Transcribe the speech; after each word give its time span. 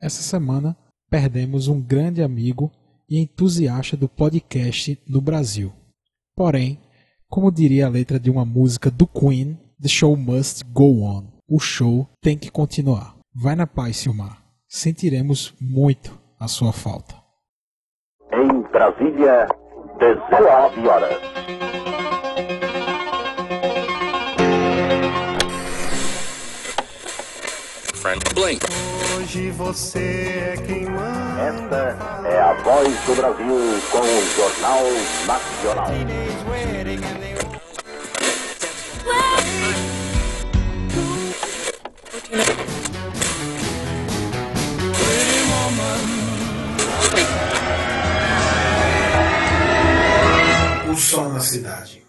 Essa 0.00 0.22
semana 0.22 0.76
perdemos 1.10 1.66
um 1.66 1.80
grande 1.80 2.22
amigo 2.22 2.70
e 3.10 3.18
entusiasta 3.18 3.96
do 3.96 4.08
podcast 4.08 4.96
no 5.08 5.20
Brasil. 5.20 5.72
Porém, 6.36 6.80
como 7.28 7.50
diria 7.50 7.86
a 7.86 7.90
letra 7.90 8.18
de 8.20 8.30
uma 8.30 8.44
música 8.44 8.92
do 8.92 9.08
Queen, 9.08 9.58
The 9.82 9.88
Show 9.88 10.16
Must 10.16 10.64
Go 10.72 11.02
On. 11.02 11.24
O 11.48 11.58
show 11.58 12.08
tem 12.20 12.38
que 12.38 12.48
continuar. 12.48 13.16
Vai 13.34 13.56
na 13.56 13.66
paz, 13.66 13.96
Silmar. 13.96 14.40
Sentiremos 14.68 15.52
muito 15.60 16.16
a 16.38 16.46
sua 16.46 16.72
falta. 16.72 17.16
Em 18.32 18.62
Brasília, 18.70 19.48
19 19.98 20.86
horas. 20.86 21.18
Frank 27.94 28.34
Blake. 28.34 28.87
Hoje 29.18 29.50
você 29.50 29.98
é 29.98 30.56
quem 30.64 30.84
manda. 30.84 31.96
Esta 31.98 32.28
é 32.28 32.40
a 32.40 32.52
voz 32.62 32.94
do 33.04 33.16
Brasil 33.16 33.80
com 33.90 33.98
o 33.98 34.26
Jornal 34.36 34.84
Nacional. 35.26 35.90
O 50.88 50.96
sol 50.96 51.28
na 51.30 51.40
cidade. 51.40 52.07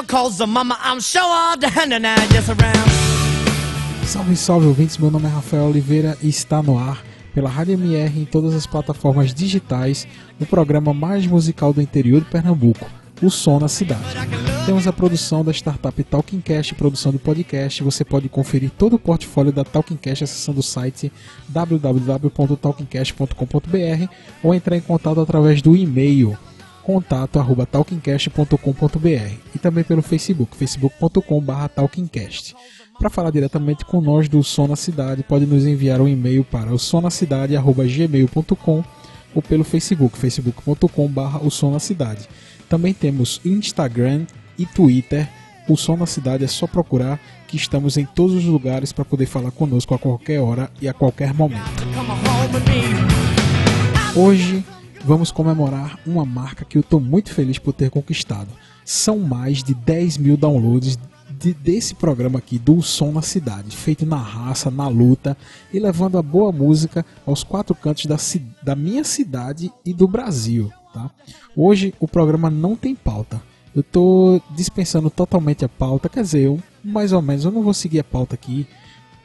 Cause 0.00 0.38
the 0.38 0.46
mama, 0.46 0.78
I'm 0.82 1.00
sure 1.00 1.22
all 1.22 1.58
the 1.58 1.68
just 2.32 2.48
around. 2.48 2.90
Salve, 4.06 4.36
salve 4.36 4.66
ouvintes, 4.66 4.96
meu 4.96 5.10
nome 5.10 5.26
é 5.26 5.28
Rafael 5.28 5.64
Oliveira 5.64 6.16
e 6.22 6.28
está 6.28 6.62
no 6.62 6.78
ar 6.78 7.02
pela 7.34 7.50
Rádio 7.50 7.74
MR 7.74 8.20
em 8.20 8.24
todas 8.24 8.54
as 8.54 8.66
plataformas 8.66 9.34
digitais 9.34 10.06
o 10.40 10.46
programa 10.46 10.94
mais 10.94 11.26
musical 11.26 11.72
do 11.72 11.82
interior 11.82 12.20
de 12.20 12.30
Pernambuco, 12.30 12.86
o 13.22 13.30
Som 13.30 13.58
na 13.58 13.68
Cidade. 13.68 14.02
Temos 14.66 14.86
a 14.86 14.92
produção 14.92 15.42
da 15.44 15.52
startup 15.52 16.04
Talkingcast, 16.04 16.74
produção 16.74 17.10
do 17.10 17.18
podcast. 17.18 17.82
Você 17.82 18.04
pode 18.04 18.28
conferir 18.28 18.70
todo 18.70 18.92
o 18.94 18.98
portfólio 18.98 19.52
da 19.52 19.64
Talkingcast 19.64 20.24
acessando 20.24 20.60
o 20.60 20.62
site 20.62 21.10
www.talkingcast.com.br 21.48 24.06
ou 24.42 24.54
entrar 24.54 24.76
em 24.76 24.80
contato 24.80 25.20
através 25.20 25.60
do 25.60 25.76
e-mail 25.76 26.38
contato@talkingcast.com.br 26.82 29.34
e 29.54 29.58
também 29.58 29.84
pelo 29.84 30.02
Facebook, 30.02 30.56
facebook.com/talkingcast. 30.56 32.54
Para 32.98 33.10
falar 33.10 33.30
diretamente 33.30 33.84
com 33.84 34.00
nós 34.00 34.28
do 34.28 34.44
Som 34.44 34.68
na 34.68 34.76
Cidade, 34.76 35.22
pode 35.22 35.44
nos 35.46 35.66
enviar 35.66 36.00
um 36.00 36.08
e-mail 36.08 36.44
para 36.44 36.72
o 36.72 36.78
sonacidade@gmail.com 36.78 38.82
ou 39.34 39.42
pelo 39.42 39.64
Facebook, 39.64 40.16
facebook.com/barra 40.18 41.40
o 41.42 41.50
Som 41.50 41.72
na 41.72 41.80
Cidade. 41.80 42.28
Também 42.68 42.94
temos 42.94 43.40
Instagram 43.44 44.26
e 44.58 44.66
Twitter. 44.66 45.28
O 45.68 45.76
Som 45.76 45.96
na 45.96 46.06
Cidade 46.06 46.44
é 46.44 46.48
só 46.48 46.66
procurar 46.66 47.20
que 47.48 47.56
estamos 47.56 47.96
em 47.96 48.04
todos 48.04 48.36
os 48.36 48.44
lugares 48.44 48.92
para 48.92 49.04
poder 49.04 49.26
falar 49.26 49.50
conosco 49.50 49.94
a 49.94 49.98
qualquer 49.98 50.40
hora 50.40 50.70
e 50.80 50.88
a 50.88 50.92
qualquer 50.92 51.34
momento. 51.34 51.82
Hoje 54.14 54.64
vamos 55.04 55.30
comemorar 55.32 55.98
uma 56.06 56.24
marca 56.24 56.64
que 56.64 56.76
eu 56.76 56.80
estou 56.80 57.00
muito 57.00 57.32
feliz 57.32 57.58
por 57.58 57.72
ter 57.72 57.90
conquistado. 57.90 58.48
São 58.84 59.18
mais 59.18 59.62
de 59.62 59.74
10 59.74 60.16
mil 60.18 60.36
downloads 60.36 60.98
de- 61.30 61.54
desse 61.54 61.94
programa 61.94 62.38
aqui, 62.38 62.58
do 62.58 62.80
Som 62.82 63.12
na 63.12 63.22
Cidade, 63.22 63.76
feito 63.76 64.06
na 64.06 64.16
raça, 64.16 64.70
na 64.70 64.86
luta 64.88 65.36
e 65.72 65.78
levando 65.78 66.18
a 66.18 66.22
boa 66.22 66.52
música 66.52 67.04
aos 67.26 67.42
quatro 67.42 67.74
cantos 67.74 68.06
da, 68.06 68.16
da 68.62 68.76
minha 68.76 69.02
cidade 69.04 69.72
e 69.84 69.92
do 69.92 70.06
Brasil. 70.06 70.70
Tá? 70.92 71.10
Hoje 71.56 71.94
o 71.98 72.06
programa 72.06 72.50
não 72.50 72.76
tem 72.76 72.94
pauta. 72.94 73.42
Eu 73.74 73.80
estou 73.80 74.42
dispensando 74.54 75.08
totalmente 75.08 75.64
a 75.64 75.68
pauta, 75.68 76.08
quer 76.08 76.22
dizer, 76.22 76.40
eu, 76.42 76.60
mais 76.84 77.12
ou 77.12 77.22
menos, 77.22 77.44
eu 77.44 77.50
não 77.50 77.62
vou 77.62 77.72
seguir 77.72 78.00
a 78.00 78.04
pauta 78.04 78.34
aqui, 78.34 78.66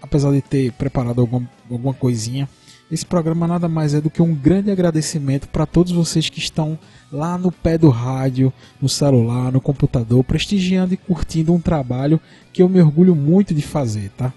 apesar 0.01 0.31
de 0.31 0.41
ter 0.41 0.71
preparado 0.71 1.19
alguma, 1.19 1.49
alguma 1.69 1.93
coisinha. 1.93 2.47
Esse 2.89 3.05
programa 3.05 3.45
nada 3.45 3.67
mais 3.67 3.93
é 3.93 3.99
do 3.99 4.09
que 4.09 4.21
um 4.21 4.33
grande 4.33 4.71
agradecimento 4.71 5.49
para 5.49 5.65
todos 5.65 5.91
vocês 5.91 6.29
que 6.29 6.39
estão 6.39 6.79
lá 7.11 7.37
no 7.37 7.51
pé 7.51 7.77
do 7.77 7.89
rádio, 7.89 8.51
no 8.81 8.87
celular, 8.87 9.51
no 9.51 9.59
computador, 9.59 10.23
prestigiando 10.23 10.93
e 10.93 10.97
curtindo 10.97 11.53
um 11.53 11.59
trabalho 11.59 12.19
que 12.53 12.61
eu 12.61 12.69
me 12.69 12.81
orgulho 12.81 13.13
muito 13.13 13.53
de 13.53 13.61
fazer, 13.61 14.09
tá? 14.11 14.33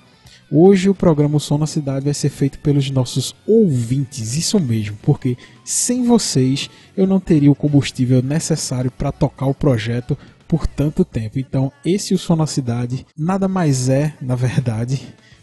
Hoje 0.50 0.90
o 0.90 0.94
programa 0.96 1.36
O 1.36 1.40
Som 1.40 1.58
na 1.58 1.66
Cidade 1.66 2.04
vai 2.04 2.14
ser 2.14 2.28
feito 2.28 2.58
pelos 2.58 2.90
nossos 2.90 3.36
ouvintes, 3.46 4.34
isso 4.34 4.58
mesmo, 4.58 4.96
porque 5.00 5.36
sem 5.64 6.04
vocês 6.04 6.68
eu 6.96 7.06
não 7.06 7.20
teria 7.20 7.52
o 7.52 7.54
combustível 7.54 8.20
necessário 8.20 8.90
para 8.90 9.12
tocar 9.12 9.46
o 9.46 9.54
projeto 9.54 10.18
por 10.48 10.66
tanto 10.66 11.04
tempo. 11.04 11.38
Então, 11.38 11.70
esse 11.84 12.14
O 12.14 12.18
Som 12.18 12.34
na 12.34 12.48
Cidade 12.48 13.06
nada 13.16 13.46
mais 13.46 13.88
é, 13.88 14.12
na 14.20 14.34
verdade, 14.34 15.00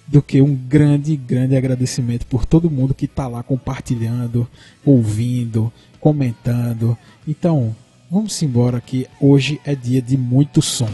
do 0.08 0.22
que 0.22 0.42
um 0.42 0.56
grande, 0.56 1.16
grande 1.16 1.56
agradecimento 1.56 2.26
por 2.26 2.46
todo 2.46 2.72
mundo 2.72 2.94
que 2.94 3.06
está 3.06 3.28
lá 3.28 3.44
compartilhando, 3.44 4.48
ouvindo, 4.86 5.72
comentando. 6.00 6.98
Então, 7.28 7.76
vamos 8.10 8.42
embora 8.42 8.80
que 8.80 9.06
hoje 9.20 9.60
é 9.66 9.76
dia 9.76 10.02
de 10.02 10.18
muito 10.18 10.62
som. 10.62 10.90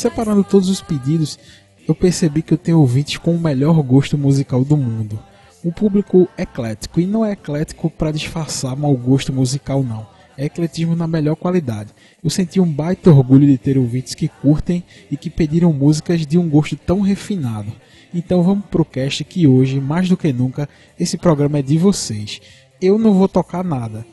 Separando 0.00 0.42
todos 0.42 0.68
os 0.68 0.80
pedidos, 0.80 1.38
eu 1.86 1.94
percebi 1.94 2.42
que 2.42 2.54
eu 2.54 2.58
tenho 2.58 2.80
ouvintes 2.80 3.18
com 3.18 3.34
o 3.34 3.40
melhor 3.40 3.80
gosto 3.82 4.16
musical 4.16 4.64
do 4.64 4.76
mundo. 4.76 5.18
Um 5.62 5.70
público 5.70 6.26
eclético, 6.38 7.00
e 7.00 7.06
não 7.06 7.24
é 7.24 7.32
eclético 7.32 7.90
para 7.90 8.10
disfarçar 8.10 8.74
mau 8.74 8.96
gosto 8.96 9.32
musical, 9.32 9.82
não. 9.82 10.06
É 10.38 10.46
ecletismo 10.46 10.96
na 10.96 11.06
melhor 11.06 11.36
qualidade. 11.36 11.90
Eu 12.24 12.30
senti 12.30 12.58
um 12.58 12.72
baita 12.72 13.10
orgulho 13.10 13.46
de 13.46 13.58
ter 13.58 13.76
ouvintes 13.76 14.14
que 14.14 14.26
curtem 14.26 14.82
e 15.10 15.16
que 15.18 15.28
pediram 15.28 15.70
músicas 15.70 16.24
de 16.26 16.38
um 16.38 16.48
gosto 16.48 16.76
tão 16.76 17.00
refinado. 17.00 17.70
Então 18.14 18.42
vamos 18.42 18.64
pro 18.70 18.86
cast 18.86 19.22
que 19.22 19.46
hoje, 19.46 19.80
mais 19.80 20.08
do 20.08 20.16
que 20.16 20.32
nunca, 20.32 20.66
esse 20.98 21.18
programa 21.18 21.58
é 21.58 21.62
de 21.62 21.76
vocês. 21.76 22.40
Eu 22.80 22.98
não 22.98 23.12
vou 23.12 23.28
tocar 23.28 23.62
nada. 23.62 24.06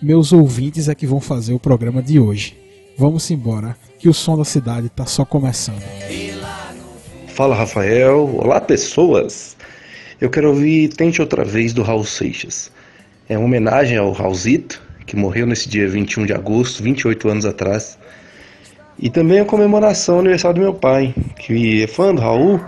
Meus 0.00 0.32
ouvintes 0.32 0.88
é 0.88 0.94
que 0.94 1.06
vão 1.06 1.20
fazer 1.20 1.52
o 1.52 1.60
programa 1.60 2.02
de 2.02 2.18
hoje. 2.18 2.63
Vamos 2.96 3.28
embora, 3.30 3.76
que 3.98 4.08
o 4.08 4.14
som 4.14 4.38
da 4.38 4.44
cidade 4.44 4.88
tá 4.88 5.04
só 5.04 5.24
começando. 5.24 5.82
Fala 7.26 7.56
Rafael, 7.56 8.36
olá 8.36 8.60
pessoas! 8.60 9.56
Eu 10.20 10.30
quero 10.30 10.50
ouvir 10.50 10.88
Tente 10.90 11.20
Outra 11.20 11.44
Vez 11.44 11.72
do 11.72 11.82
Raul 11.82 12.04
Seixas. 12.04 12.70
É 13.28 13.36
uma 13.36 13.46
homenagem 13.46 13.98
ao 13.98 14.12
Raulzito, 14.12 14.80
que 15.06 15.16
morreu 15.16 15.44
nesse 15.44 15.68
dia 15.68 15.88
21 15.88 16.26
de 16.26 16.32
agosto, 16.32 16.84
28 16.84 17.28
anos 17.28 17.44
atrás. 17.44 17.98
E 18.96 19.10
também 19.10 19.40
a 19.40 19.44
comemoração 19.44 20.14
ao 20.14 20.20
aniversário 20.20 20.60
do 20.60 20.62
meu 20.62 20.74
pai, 20.74 21.12
que 21.40 21.82
é 21.82 21.86
fã 21.88 22.14
do 22.14 22.20
Raul 22.20 22.60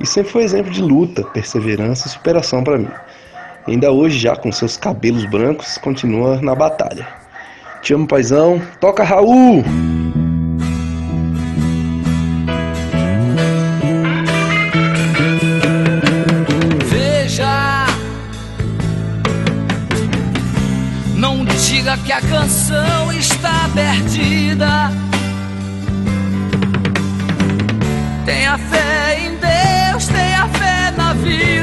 e 0.00 0.06
sempre 0.06 0.32
foi 0.32 0.42
exemplo 0.42 0.72
de 0.72 0.82
luta, 0.82 1.22
perseverança 1.22 2.08
e 2.08 2.10
superação 2.10 2.64
para 2.64 2.76
mim. 2.76 2.90
Ainda 3.68 3.92
hoje, 3.92 4.18
já 4.18 4.34
com 4.34 4.50
seus 4.50 4.76
cabelos 4.76 5.24
brancos, 5.26 5.78
continua 5.78 6.42
na 6.42 6.56
batalha. 6.56 7.19
Te 7.82 7.94
amo, 7.94 8.06
paizão. 8.06 8.60
Toca, 8.78 9.02
Raul! 9.02 9.64
Veja, 16.90 17.86
não 21.16 21.44
diga 21.44 21.96
que 21.96 22.12
a 22.12 22.20
canção 22.20 23.12
está 23.12 23.68
perdida. 23.74 24.90
Tenha 28.26 28.58
fé 28.58 29.20
em 29.20 29.30
Deus, 29.36 30.06
tenha 30.06 30.46
fé 30.48 30.92
na 30.96 31.14
vida. 31.14 31.59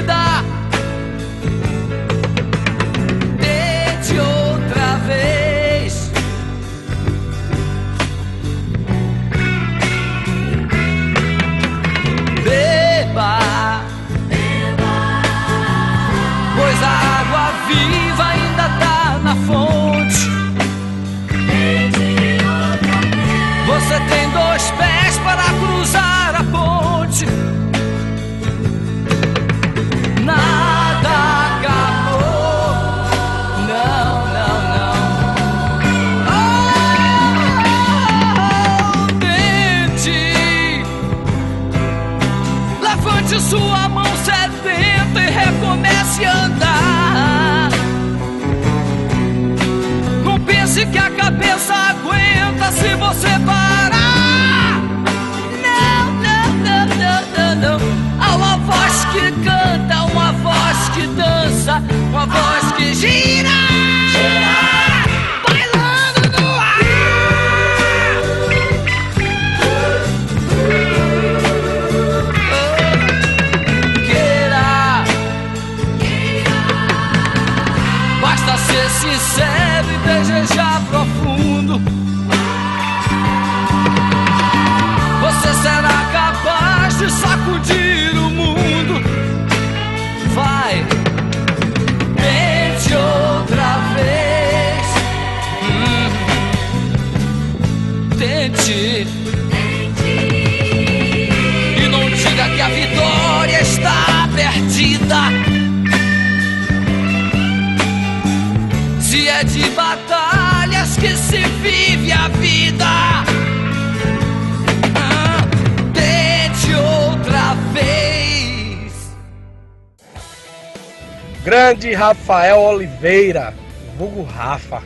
Rafael 122.08 122.62
Oliveira, 122.62 123.54
vulgo 123.98 124.24
Rafa. 124.24 124.82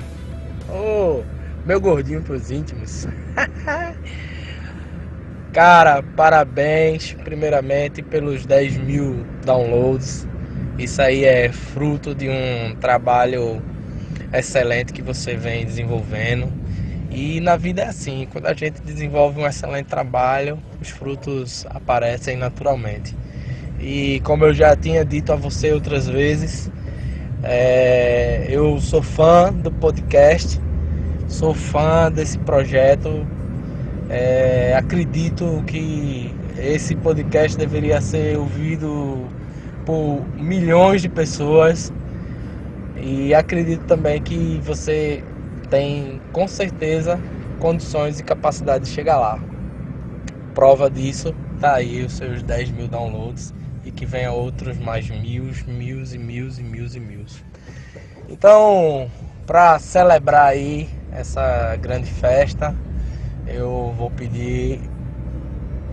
Ô, 0.67 1.21
meu 1.63 1.79
gordinho 1.79 2.23
pros 2.23 2.49
íntimos. 2.49 3.07
Cara, 5.53 6.01
parabéns 6.01 7.13
primeiramente 7.23 8.01
pelos 8.01 8.43
10 8.43 8.75
mil 8.77 9.23
downloads. 9.45 10.27
Isso 10.79 10.99
aí 10.99 11.23
é 11.23 11.51
fruto 11.51 12.15
de 12.15 12.27
um 12.27 12.75
trabalho 12.81 13.61
excelente 14.33 14.91
que 14.91 15.03
você 15.03 15.35
vem 15.35 15.63
desenvolvendo. 15.63 16.51
E 17.11 17.39
na 17.39 17.55
vida 17.55 17.83
é 17.83 17.87
assim, 17.89 18.27
quando 18.31 18.47
a 18.47 18.53
gente 18.55 18.81
desenvolve 18.81 19.39
um 19.39 19.45
excelente 19.45 19.85
trabalho, 19.85 20.57
os 20.81 20.89
frutos 20.89 21.67
aparecem 21.69 22.35
naturalmente. 22.35 23.15
E 23.79 24.19
como 24.21 24.45
eu 24.45 24.55
já 24.55 24.75
tinha 24.75 25.05
dito 25.05 25.31
a 25.31 25.35
você 25.35 25.71
outras 25.71 26.07
vezes, 26.07 26.71
é, 27.43 28.45
eu 28.49 28.79
sou 28.79 29.01
fã 29.01 29.51
do 29.51 29.71
podcast, 29.71 30.59
sou 31.27 31.53
fã 31.53 32.11
desse 32.11 32.37
projeto. 32.39 33.25
é, 34.09 34.75
acredito 34.75 35.63
que 35.65 36.33
esse 36.57 36.95
podcast 36.95 37.57
deveria 37.57 38.01
ser 38.01 38.37
ouvido 38.37 39.25
por 39.85 40.21
milhões 40.37 41.01
de 41.01 41.09
pessoas 41.09 41.91
e 43.01 43.33
acredito 43.33 43.85
também 43.85 44.21
que 44.21 44.61
você 44.63 45.23
tem 45.69 46.21
com 46.31 46.47
certeza 46.47 47.19
condições 47.59 48.19
e 48.19 48.23
capacidade 48.23 48.85
de 48.85 48.91
chegar 48.91 49.17
lá. 49.17 49.39
Prova 50.53 50.89
disso 50.89 51.33
tá 51.59 51.75
aí 51.75 52.03
os 52.03 52.13
seus 52.13 52.43
10 52.43 52.71
mil 52.71 52.87
downloads 52.87 53.53
que 53.95 54.05
venha 54.05 54.31
outros 54.31 54.77
mais 54.77 55.09
mil, 55.09 55.51
mil 55.67 56.03
e 56.03 56.17
mil 56.17 56.49
e 56.49 56.63
mil 56.63 56.87
e 56.87 56.99
mil. 56.99 57.25
Então, 58.29 59.09
para 59.45 59.77
celebrar 59.79 60.47
aí 60.47 60.89
essa 61.11 61.75
grande 61.75 62.09
festa, 62.09 62.75
eu 63.45 63.93
vou 63.97 64.09
pedir 64.09 64.79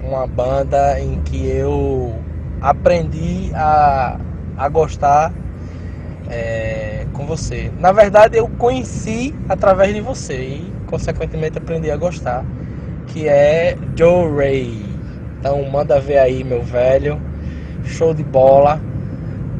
uma 0.02 0.26
banda 0.26 1.00
em 1.00 1.20
que 1.22 1.46
eu 1.46 2.14
aprendi 2.60 3.50
a, 3.54 4.18
a 4.56 4.68
gostar 4.68 5.32
é, 6.30 7.06
com 7.12 7.26
você. 7.26 7.72
Na 7.78 7.92
verdade, 7.92 8.36
eu 8.36 8.48
conheci 8.48 9.34
através 9.48 9.94
de 9.94 10.00
você 10.00 10.36
e, 10.36 10.72
consequentemente, 10.86 11.58
aprendi 11.58 11.90
a 11.90 11.96
gostar, 11.96 12.44
que 13.08 13.28
é 13.28 13.76
Joe 13.96 14.30
Ray. 14.36 14.86
Então, 15.40 15.62
manda 15.64 16.00
ver 16.00 16.18
aí, 16.18 16.44
meu 16.44 16.62
velho. 16.62 17.20
Show 17.84 18.14
de 18.14 18.22
bola. 18.22 18.80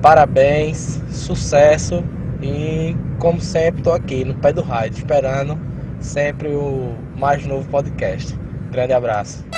Parabéns, 0.03 1.01
sucesso 1.11 2.05
e, 2.41 2.97
como 3.19 3.41
sempre, 3.41 3.83
tô 3.83 3.93
aqui 3.93 4.25
no 4.25 4.35
pé 4.35 4.53
do 4.53 4.63
rádio, 4.63 4.99
esperando 4.99 5.59
sempre 6.01 6.49
o 6.49 6.95
mais 7.17 7.45
novo 7.45 7.69
podcast. 7.69 8.37
Grande 8.71 8.93
abraço. 8.93 9.58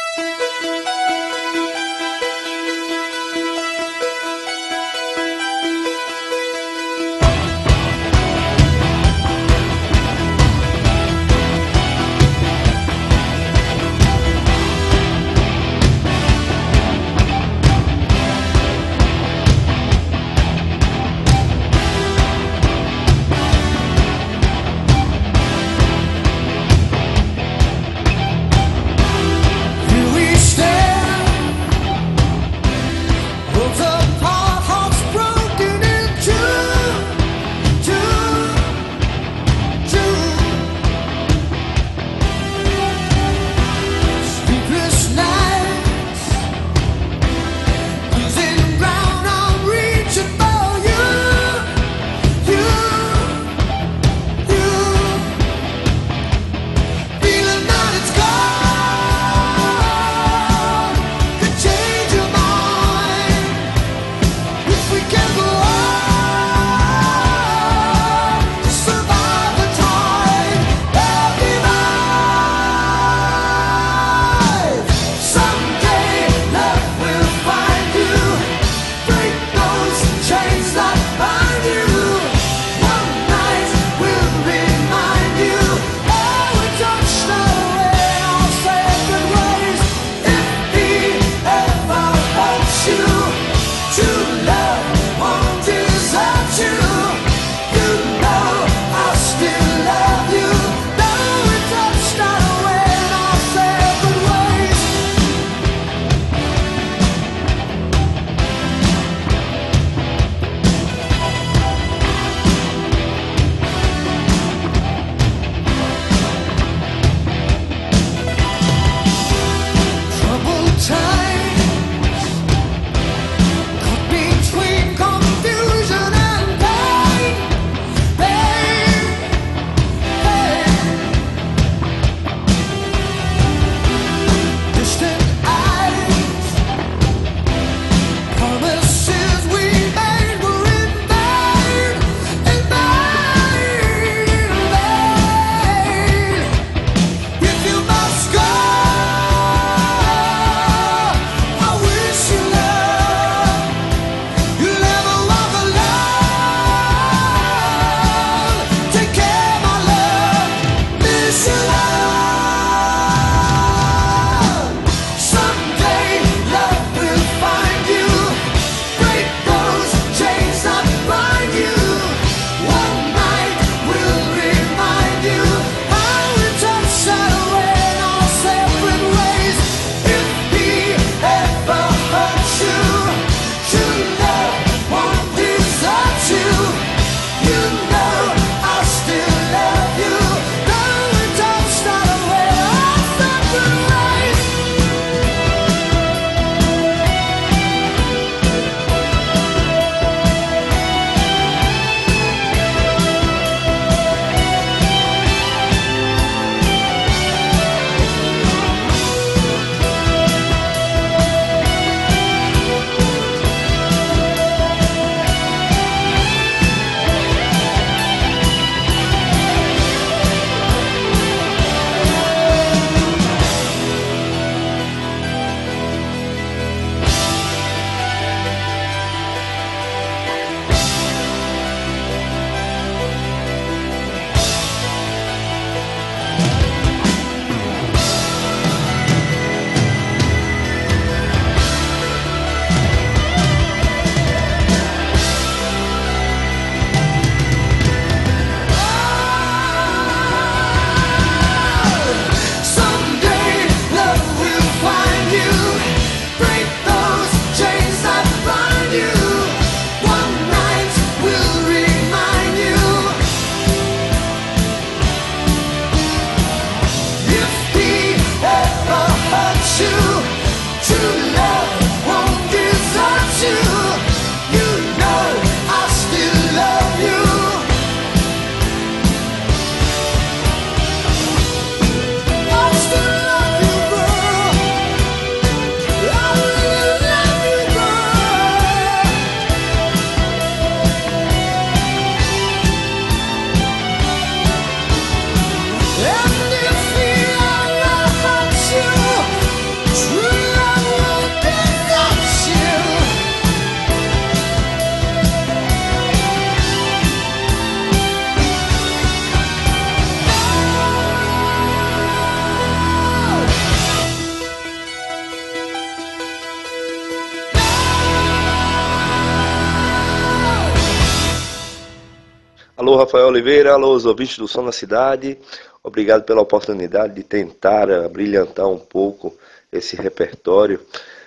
Oliveira, 323.30 323.72
alô, 323.72 323.94
os 323.94 324.06
ouvintes 324.06 324.38
do 324.38 324.48
Som 324.48 324.62
na 324.62 324.72
Cidade. 324.72 325.38
Obrigado 325.84 326.24
pela 326.24 326.40
oportunidade 326.40 327.14
de 327.14 327.22
tentar 327.22 327.88
uh, 327.88 328.08
brilhantar 328.08 328.66
um 328.66 328.76
pouco 328.76 329.32
esse 329.70 329.94
repertório. 329.94 330.80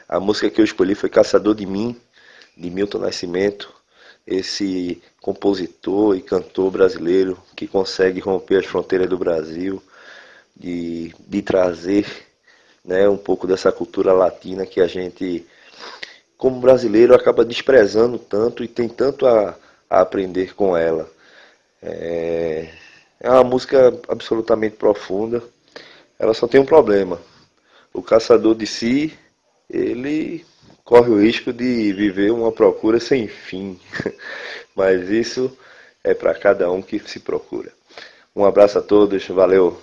A 0.07 0.19
música 0.19 0.49
que 0.49 0.59
eu 0.59 0.65
escolhi 0.65 0.95
foi 0.95 1.09
Caçador 1.09 1.55
de 1.55 1.65
Mim, 1.65 1.95
de 2.57 2.69
Milton 2.69 2.97
Nascimento, 2.97 3.73
esse 4.27 5.01
compositor 5.21 6.17
e 6.17 6.21
cantor 6.21 6.71
brasileiro 6.71 7.41
que 7.55 7.67
consegue 7.67 8.19
romper 8.19 8.59
as 8.59 8.65
fronteiras 8.65 9.07
do 9.07 9.17
Brasil, 9.17 9.81
de, 10.53 11.15
de 11.25 11.41
trazer 11.41 12.05
né, 12.83 13.07
um 13.07 13.17
pouco 13.17 13.47
dessa 13.47 13.71
cultura 13.71 14.11
latina 14.11 14.65
que 14.65 14.81
a 14.81 14.87
gente, 14.87 15.47
como 16.37 16.59
brasileiro, 16.59 17.15
acaba 17.15 17.45
desprezando 17.45 18.19
tanto 18.19 18.61
e 18.61 18.67
tem 18.67 18.89
tanto 18.89 19.25
a, 19.25 19.57
a 19.89 20.01
aprender 20.01 20.53
com 20.53 20.75
ela. 20.75 21.12
É, 21.85 22.69
é 23.19 23.29
uma 23.29 23.43
música 23.43 23.93
absolutamente 24.07 24.77
profunda. 24.77 25.43
Ela 26.17 26.33
só 26.33 26.47
tem 26.47 26.59
um 26.61 26.65
problema. 26.65 27.21
O 27.93 28.01
caçador 28.01 28.55
de 28.55 28.65
si, 28.65 29.13
ele 29.69 30.45
corre 30.83 31.09
o 31.09 31.21
risco 31.21 31.51
de 31.51 31.91
viver 31.93 32.31
uma 32.31 32.51
procura 32.51 32.99
sem 32.99 33.27
fim. 33.27 33.79
Mas 34.75 35.09
isso 35.09 35.55
é 36.03 36.13
para 36.13 36.33
cada 36.33 36.71
um 36.71 36.81
que 36.81 36.99
se 36.99 37.19
procura. 37.19 37.71
Um 38.35 38.45
abraço 38.45 38.79
a 38.79 38.81
todos, 38.81 39.27
valeu! 39.27 39.79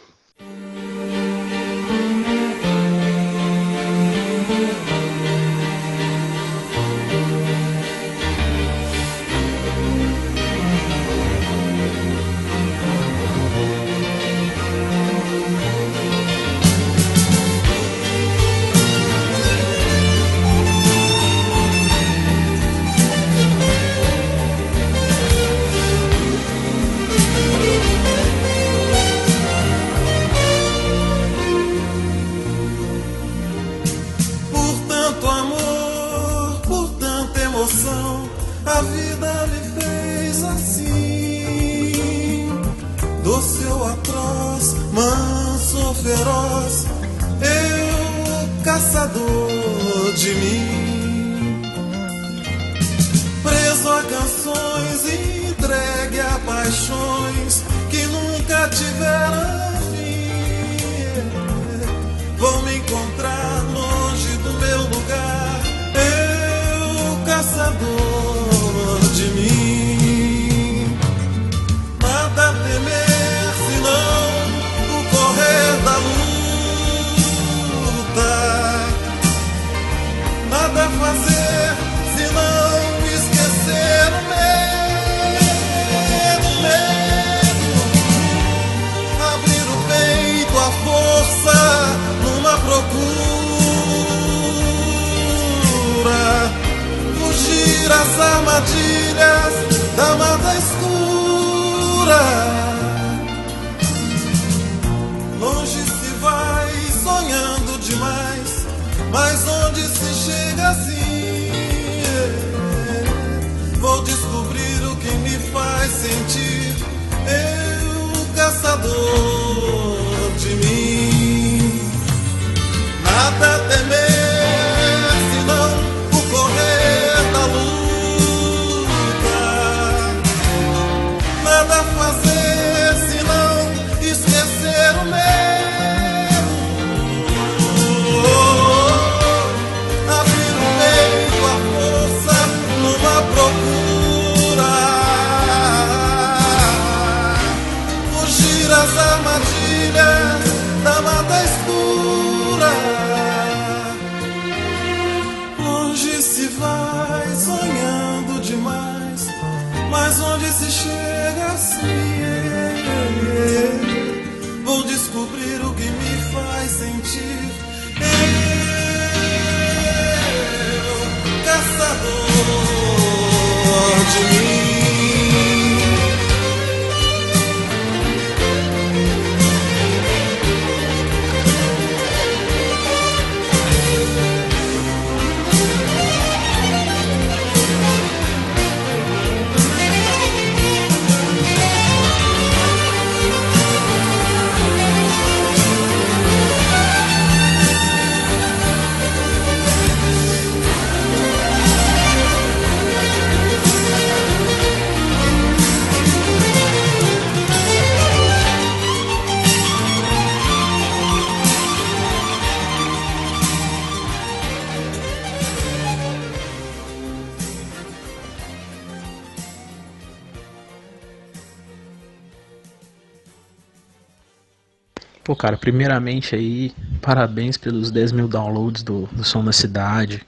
Cara, 225.40 225.56
primeiramente 225.56 226.34
aí, 226.34 226.70
parabéns 227.00 227.56
pelos 227.56 227.90
10 227.90 228.12
mil 228.12 228.28
downloads 228.28 228.82
do, 228.82 229.06
do 229.06 229.24
Som 229.24 229.42
da 229.42 229.54
Cidade. 229.54 230.20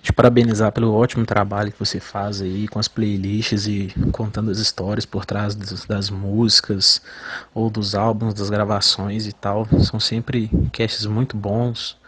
Te 0.00 0.12
parabenizar 0.12 0.70
pelo 0.70 0.94
ótimo 0.94 1.26
trabalho 1.26 1.72
que 1.72 1.78
você 1.80 1.98
faz 1.98 2.40
aí 2.40 2.68
com 2.68 2.78
as 2.78 2.86
playlists 2.86 3.66
e 3.66 3.92
contando 4.12 4.48
as 4.52 4.58
histórias 4.58 5.04
por 5.04 5.26
trás 5.26 5.56
das, 5.56 5.84
das 5.84 6.10
músicas 6.10 7.02
ou 7.52 7.68
dos 7.68 7.96
álbuns, 7.96 8.34
das 8.34 8.48
gravações 8.48 9.26
e 9.26 9.32
tal. 9.32 9.66
São 9.80 9.98
sempre 9.98 10.48
casts 10.72 11.06
muito 11.06 11.36
bons. 11.36 11.98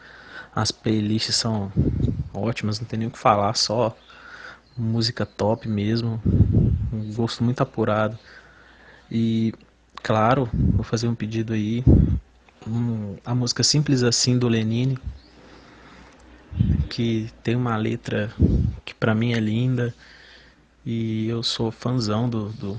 As 0.55 0.71
playlists 0.71 1.35
são 1.35 1.73
ótimas, 2.33 2.79
não 2.79 2.87
tem 2.87 3.01
nem 3.01 3.09
o 3.09 3.11
que 3.11 3.19
falar, 3.19 3.55
só 3.57 3.97
música 4.77 5.27
top 5.27 5.69
mesmo. 5.69 6.23
Um 6.93 7.13
gosto 7.15 7.43
muito 7.43 7.61
apurado 7.63 8.17
E, 9.11 9.53
claro, 10.05 10.49
vou 10.53 10.85
fazer 10.85 11.09
um 11.09 11.17
pedido 11.17 11.53
aí. 11.53 11.83
Um, 12.69 13.17
a 13.25 13.35
música 13.35 13.63
Simples 13.63 14.03
Assim 14.03 14.39
do 14.39 14.47
Lenine, 14.47 14.99
que 16.91 17.31
tem 17.43 17.57
uma 17.57 17.77
letra 17.77 18.31
que 18.85 18.95
para 18.95 19.15
mim 19.15 19.33
é 19.33 19.41
linda. 19.41 19.95
E 20.85 21.29
eu 21.29 21.43
sou 21.43 21.71
fãzão 21.71 22.29
do, 22.29 22.51
do, 22.51 22.75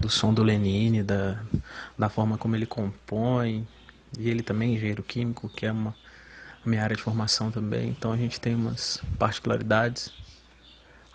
do 0.00 0.08
som 0.08 0.32
do 0.32 0.42
Lenine, 0.42 1.02
da, 1.02 1.40
da 1.98 2.08
forma 2.08 2.38
como 2.38 2.54
ele 2.54 2.66
compõe. 2.66 3.66
E 4.18 4.28
ele 4.28 4.42
também 4.42 4.72
é 4.72 4.74
engenheiro 4.76 5.02
químico, 5.02 5.48
que 5.48 5.66
é 5.66 5.72
uma, 5.72 5.94
a 6.64 6.68
minha 6.68 6.82
área 6.82 6.96
de 6.96 7.02
formação 7.02 7.50
também. 7.50 7.88
Então 7.88 8.12
a 8.12 8.16
gente 8.16 8.40
tem 8.40 8.54
umas 8.54 9.02
particularidades. 9.18 10.12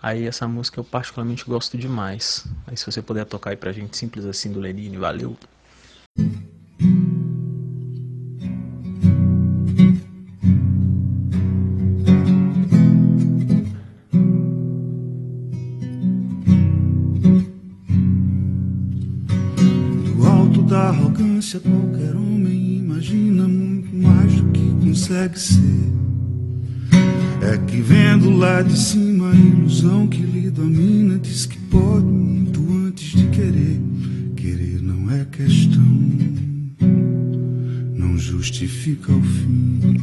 Aí 0.02 0.26
essa 0.26 0.46
música 0.46 0.80
eu 0.80 0.84
particularmente 0.84 1.44
gosto 1.44 1.76
demais. 1.76 2.46
Aí 2.66 2.76
se 2.76 2.86
você 2.86 3.00
puder 3.00 3.24
tocar 3.24 3.50
aí 3.50 3.56
pra 3.56 3.72
gente 3.72 3.96
simples 3.96 4.24
assim 4.24 4.52
do 4.52 4.60
Lenine, 4.60 4.96
valeu. 4.96 5.36
Arrogância, 21.40 21.58
qualquer 21.58 22.14
homem 22.14 22.78
imagina 22.78 23.48
muito 23.48 23.96
mais 23.96 24.34
do 24.34 24.50
que 24.50 24.60
consegue 24.84 25.40
ser. 25.40 25.90
É 27.40 27.56
que 27.56 27.80
vendo 27.80 28.30
lá 28.30 28.60
de 28.60 28.78
cima 28.78 29.30
a 29.30 29.34
ilusão 29.34 30.06
que 30.06 30.20
lhe 30.20 30.50
domina, 30.50 31.18
diz 31.18 31.46
que 31.46 31.58
pode 31.70 32.04
muito 32.04 32.60
antes 32.86 33.18
de 33.18 33.26
querer. 33.28 33.80
Querer 34.36 34.82
não 34.82 35.10
é 35.10 35.24
questão, 35.24 35.82
não 37.96 38.18
justifica 38.18 39.10
o 39.10 39.22
fim. 39.22 39.96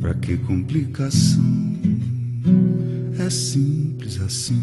Pra 0.00 0.14
que 0.14 0.36
complicação? 0.38 1.44
É 3.18 3.30
simples 3.30 4.20
assim. 4.20 4.60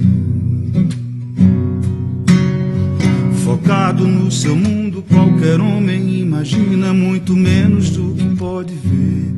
Focado 3.45 4.07
no 4.07 4.31
seu 4.31 4.55
mundo, 4.55 4.84
qualquer 5.09 5.59
homem 5.59 6.19
imagina 6.19 6.93
muito 6.93 7.35
menos 7.35 7.89
do 7.89 8.13
que 8.13 8.35
pode 8.35 8.73
ver. 8.73 9.33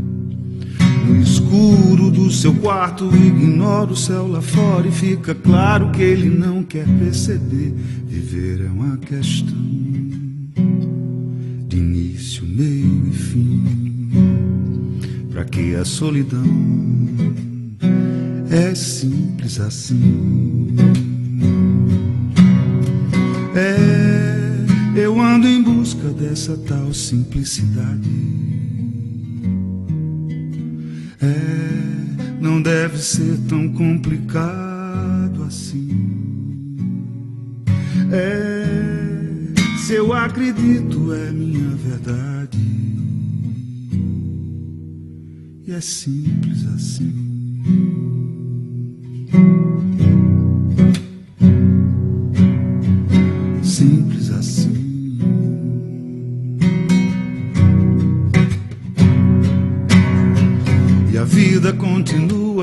No 1.08 1.22
escuro 1.22 2.12
do 2.12 2.30
seu 2.30 2.54
quarto, 2.56 3.06
ignora 3.16 3.92
o 3.92 3.96
céu 3.96 4.28
lá 4.28 4.42
fora 4.42 4.88
e 4.88 4.92
fica 4.92 5.34
claro 5.34 5.90
que 5.92 6.02
ele 6.02 6.30
não 6.30 6.64
quer 6.64 6.86
perceber. 7.00 7.74
Viver 8.08 8.66
é 8.66 8.70
uma 8.70 8.98
questão 8.98 9.56
de 11.68 11.78
início, 11.78 12.44
meio 12.46 13.08
e 13.08 13.14
fim. 13.14 13.64
Pra 15.32 15.46
que 15.46 15.76
a 15.76 15.86
solidão 15.86 16.44
é 18.50 18.74
simples 18.76 19.60
assim. 19.60 20.76
É, 23.56 23.97
eu 24.98 25.22
ando 25.22 25.48
em 25.48 25.62
busca 25.62 26.10
dessa 26.10 26.58
tal 26.58 26.92
simplicidade. 26.92 28.10
É, 31.22 32.42
não 32.42 32.60
deve 32.60 32.98
ser 32.98 33.38
tão 33.48 33.72
complicado 33.74 35.44
assim. 35.44 36.76
É, 38.12 39.78
se 39.78 39.94
eu 39.94 40.14
acredito, 40.14 41.14
é 41.14 41.32
minha 41.32 41.70
verdade. 41.76 42.58
E 45.68 45.72
é 45.72 45.80
simples 45.80 46.66
assim. 46.74 47.27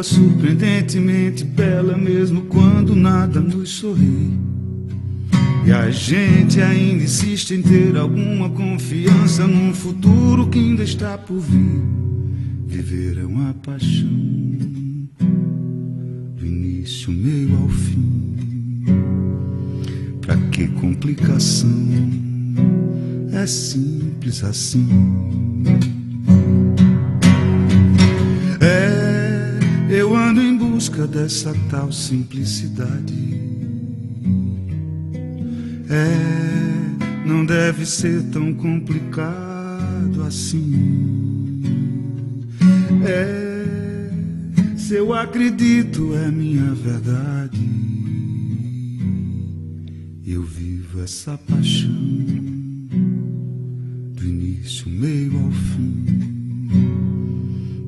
Surpreendentemente 0.05 1.45
bela, 1.45 1.97
mesmo 1.97 2.43
quando 2.43 2.95
nada 2.95 3.41
nos 3.41 3.71
sorri. 3.71 4.39
E 5.67 5.73
a 5.73 5.91
gente 5.91 6.61
ainda 6.61 7.05
insiste 7.05 7.53
em 7.53 7.63
ter 7.63 7.97
alguma 7.97 8.51
confiança 8.51 9.47
num 9.47 9.73
futuro 9.73 10.49
que 10.49 10.59
ainda 10.59 10.85
está 10.85 11.17
por 11.17 11.41
vir. 11.41 11.83
Viver 12.67 13.19
é 13.19 13.25
uma 13.25 13.55
paixão, 13.55 14.09
do 16.37 16.45
início, 16.45 17.11
meio 17.11 17.57
ao 17.63 17.69
fim. 17.69 18.35
Pra 20.21 20.37
que 20.51 20.69
complicação? 20.69 21.71
É 23.33 23.47
simples 23.47 24.45
assim. 24.45 25.94
Busca 30.85 31.07
dessa 31.07 31.55
tal 31.71 31.91
simplicidade. 31.91 33.41
É, 35.89 37.27
não 37.27 37.47
deve 37.47 37.87
ser 37.87 38.23
tão 38.25 38.53
complicado 38.53 40.23
assim. 40.27 41.63
É, 43.07 44.11
se 44.77 44.97
eu 44.97 45.15
acredito, 45.15 46.15
é 46.15 46.31
minha 46.31 46.75
verdade. 46.75 47.67
Eu 50.27 50.43
vivo 50.43 51.01
essa 51.01 51.39
paixão 51.39 51.95
do 54.13 54.23
início, 54.23 54.91
meio 54.91 55.35
ao 55.39 55.51
fim. 55.51 56.05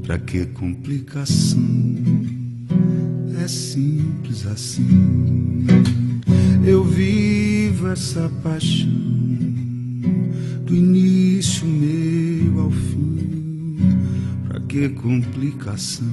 Pra 0.02 0.18
que 0.18 0.46
complicação? 0.46 2.36
É 3.42 3.49
simples 3.49 4.46
assim. 4.46 5.66
Eu 6.66 6.83
vivo 6.83 7.88
essa 7.88 8.31
paixão 8.42 8.88
do 10.64 10.75
início, 10.75 11.66
meio 11.66 12.61
ao 12.61 12.70
fim. 12.70 13.79
Pra 14.49 14.61
que 14.61 14.88
complicação? 14.88 16.07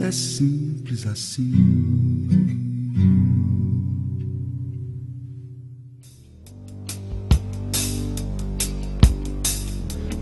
É 0.00 0.10
simples 0.10 1.06
assim. 1.06 1.52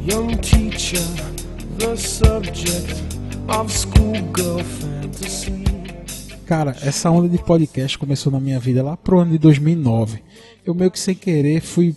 Young 0.07 0.37
teacher, 0.37 1.01
the 1.79 1.97
subject. 1.97 3.13
Cara, 6.46 6.76
essa 6.83 7.11
onda 7.11 7.28
de 7.28 7.38
podcast 7.38 7.98
começou 7.98 8.33
na 8.33 8.40
minha 8.40 8.59
vida 8.59 8.83
lá 8.83 8.96
pro 8.96 9.18
ano 9.18 9.33
de 9.33 9.38
2009. 9.38 10.22
Eu 10.64 10.74
meio 10.74 10.90
que 10.90 10.98
sem 10.98 11.14
querer 11.14 11.61
fui 11.61 11.94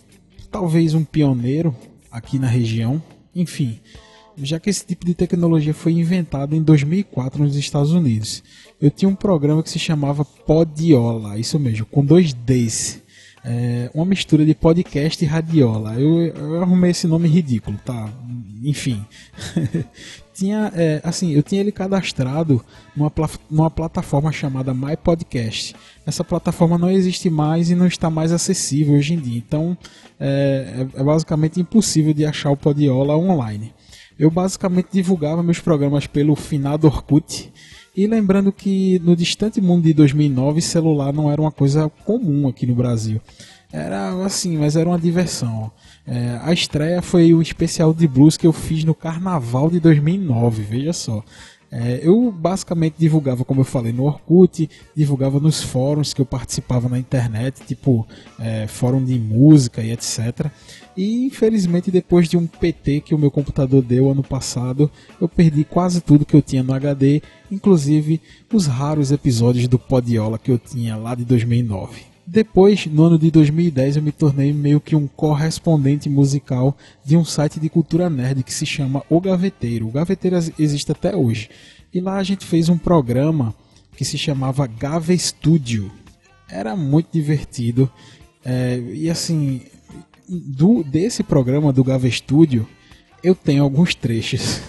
talvez 0.50 0.94
um 0.94 1.04
pioneiro 1.04 1.74
aqui 2.10 2.38
na 2.38 2.46
região. 2.46 3.02
Enfim, 3.34 3.78
já 4.36 4.60
que 4.60 4.70
esse 4.70 4.84
tipo 4.86 5.04
de 5.04 5.14
tecnologia 5.14 5.74
foi 5.74 5.92
inventado 5.92 6.54
em 6.54 6.62
2004 6.62 7.42
nos 7.42 7.56
Estados 7.56 7.92
Unidos. 7.92 8.42
Eu 8.80 8.90
tinha 8.90 9.08
um 9.08 9.14
programa 9.14 9.62
que 9.62 9.70
se 9.70 9.78
chamava 9.78 10.24
Podiola, 10.24 11.38
isso 11.38 11.58
mesmo, 11.58 11.86
com 11.86 12.04
dois 12.04 12.32
Ds. 12.32 13.02
É, 13.44 13.90
uma 13.94 14.04
mistura 14.04 14.44
de 14.44 14.54
podcast 14.54 15.24
e 15.24 15.26
radiola. 15.26 15.94
Eu, 15.94 16.20
eu 16.20 16.62
arrumei 16.62 16.90
esse 16.90 17.06
nome 17.06 17.28
ridículo, 17.28 17.78
tá? 17.84 18.12
Enfim. 18.62 19.04
tinha, 20.34 20.72
é, 20.74 21.00
assim, 21.02 21.32
eu 21.32 21.42
tinha 21.42 21.60
ele 21.60 21.72
cadastrado 21.72 22.64
numa, 22.96 23.12
numa 23.50 23.70
plataforma 23.70 24.30
chamada 24.30 24.72
My 24.72 24.96
Podcast. 24.96 25.74
Essa 26.06 26.22
plataforma 26.22 26.78
não 26.78 26.90
existe 26.90 27.28
mais 27.28 27.70
e 27.70 27.74
não 27.74 27.86
está 27.86 28.08
mais 28.08 28.32
acessível 28.32 28.94
hoje 28.94 29.14
em 29.14 29.18
dia. 29.18 29.38
Então, 29.38 29.76
é, 30.18 30.86
é, 30.94 31.00
é 31.00 31.04
basicamente 31.04 31.60
impossível 31.60 32.14
de 32.14 32.24
achar 32.24 32.50
o 32.50 32.56
Podiola 32.56 33.16
online. 33.16 33.72
Eu 34.18 34.30
basicamente 34.30 34.88
divulgava 34.92 35.42
meus 35.42 35.60
programas 35.60 36.06
pelo 36.06 36.34
finado 36.34 36.86
Orkut. 36.86 37.52
E 37.96 38.06
lembrando 38.06 38.52
que 38.52 39.00
no 39.00 39.16
distante 39.16 39.60
mundo 39.60 39.84
de 39.84 39.92
2009, 39.92 40.60
celular 40.60 41.12
não 41.12 41.30
era 41.30 41.40
uma 41.40 41.50
coisa 41.50 41.88
comum 42.04 42.46
aqui 42.46 42.66
no 42.66 42.74
Brasil. 42.74 43.20
Era 43.72 44.24
assim, 44.24 44.56
mas 44.56 44.76
era 44.76 44.88
uma 44.88 44.98
diversão. 44.98 45.70
É, 46.10 46.40
a 46.42 46.52
estreia 46.54 47.02
foi 47.02 47.34
o 47.34 47.42
especial 47.42 47.92
de 47.92 48.08
blues 48.08 48.36
que 48.36 48.46
eu 48.46 48.52
fiz 48.52 48.82
no 48.82 48.94
carnaval 48.94 49.70
de 49.70 49.78
2009, 49.78 50.62
veja 50.62 50.92
só. 50.94 51.22
É, 51.70 52.00
eu 52.02 52.32
basicamente 52.32 52.94
divulgava, 52.98 53.44
como 53.44 53.60
eu 53.60 53.64
falei, 53.64 53.92
no 53.92 54.04
Orkut, 54.04 54.70
divulgava 54.96 55.38
nos 55.38 55.62
fóruns 55.62 56.14
que 56.14 56.20
eu 56.22 56.24
participava 56.24 56.88
na 56.88 56.98
internet, 56.98 57.60
tipo 57.66 58.06
é, 58.38 58.66
fórum 58.66 59.04
de 59.04 59.18
música 59.18 59.82
e 59.82 59.92
etc. 59.92 60.46
E 60.96 61.26
infelizmente, 61.26 61.90
depois 61.90 62.26
de 62.26 62.38
um 62.38 62.46
PT 62.46 63.02
que 63.02 63.14
o 63.14 63.18
meu 63.18 63.30
computador 63.30 63.82
deu 63.82 64.10
ano 64.10 64.22
passado, 64.22 64.90
eu 65.20 65.28
perdi 65.28 65.62
quase 65.62 66.00
tudo 66.00 66.24
que 66.24 66.34
eu 66.34 66.40
tinha 66.40 66.62
no 66.62 66.72
HD, 66.72 67.20
inclusive 67.52 68.18
os 68.50 68.66
raros 68.66 69.12
episódios 69.12 69.68
do 69.68 69.78
Podiola 69.78 70.38
que 70.38 70.50
eu 70.50 70.58
tinha 70.58 70.96
lá 70.96 71.14
de 71.14 71.26
2009. 71.26 72.07
Depois, 72.30 72.84
no 72.84 73.04
ano 73.04 73.18
de 73.18 73.30
2010, 73.30 73.96
eu 73.96 74.02
me 74.02 74.12
tornei 74.12 74.52
meio 74.52 74.82
que 74.82 74.94
um 74.94 75.06
correspondente 75.06 76.10
musical 76.10 76.76
de 77.02 77.16
um 77.16 77.24
site 77.24 77.58
de 77.58 77.70
cultura 77.70 78.10
nerd 78.10 78.42
que 78.42 78.52
se 78.52 78.66
chama 78.66 79.02
O 79.08 79.18
Gaveteiro. 79.18 79.88
O 79.88 79.90
Gaveteiro 79.90 80.36
existe 80.58 80.92
até 80.92 81.16
hoje. 81.16 81.48
E 81.92 82.02
lá 82.02 82.18
a 82.18 82.22
gente 82.22 82.44
fez 82.44 82.68
um 82.68 82.76
programa 82.76 83.54
que 83.96 84.04
se 84.04 84.18
chamava 84.18 84.66
Gave 84.66 85.18
Studio. 85.18 85.90
Era 86.50 86.76
muito 86.76 87.08
divertido. 87.10 87.90
É, 88.44 88.78
e 88.92 89.08
assim, 89.08 89.62
do, 90.28 90.84
desse 90.84 91.22
programa 91.22 91.72
do 91.72 91.82
Gave 91.82 92.10
Studio, 92.10 92.68
eu 93.24 93.34
tenho 93.34 93.62
alguns 93.62 93.94
trechos. 93.94 94.60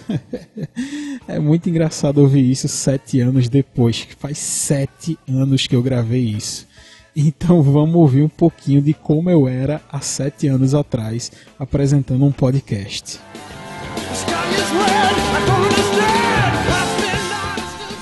é 1.27 1.37
muito 1.39 1.69
engraçado 1.69 2.19
ouvir 2.19 2.49
isso 2.49 2.69
sete 2.69 3.19
anos 3.19 3.49
depois. 3.49 4.07
Faz 4.17 4.37
sete 4.37 5.19
anos 5.27 5.67
que 5.67 5.75
eu 5.75 5.83
gravei 5.83 6.23
isso. 6.23 6.68
Então 7.21 7.61
vamos 7.61 7.95
ouvir 7.95 8.23
um 8.23 8.29
pouquinho 8.29 8.81
de 8.81 8.93
como 8.93 9.29
eu 9.29 9.45
era 9.45 9.81
há 9.91 9.99
sete 9.99 10.47
anos 10.47 10.73
atrás, 10.73 11.29
apresentando 11.59 12.23
um 12.23 12.31
podcast. 12.31 13.19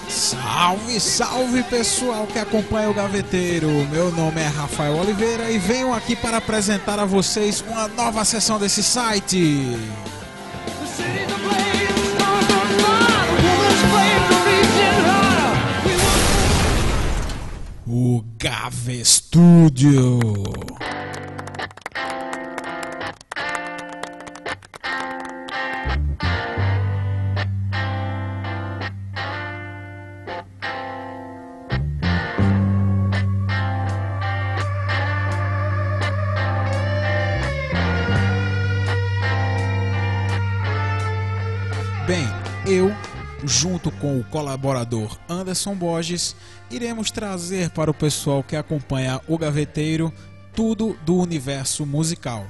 Salve, 0.07 0.99
salve 0.99 1.63
pessoal 1.63 2.27
que 2.27 2.37
acompanha 2.37 2.91
o 2.91 2.93
Gaveteiro. 2.93 3.67
Meu 3.89 4.11
nome 4.11 4.39
é 4.39 4.45
Rafael 4.45 4.95
Oliveira 4.95 5.49
e 5.49 5.57
venho 5.57 5.91
aqui 5.95 6.15
para 6.15 6.37
apresentar 6.37 6.99
a 6.99 7.05
vocês 7.05 7.65
uma 7.67 7.87
nova 7.87 8.23
sessão 8.23 8.59
desse 8.59 8.83
site. 8.83 9.65
o 11.73 11.76
Gave 18.69 19.05
Studio. 19.05 20.76
Colaborador 44.27 45.17
Anderson 45.27 45.75
Borges, 45.75 46.35
iremos 46.69 47.11
trazer 47.11 47.69
para 47.71 47.91
o 47.91 47.93
pessoal 47.93 48.43
que 48.43 48.55
acompanha 48.55 49.21
o 49.27 49.37
Gaveteiro 49.37 50.13
tudo 50.53 50.97
do 51.05 51.15
universo 51.15 51.85
musical. 51.85 52.45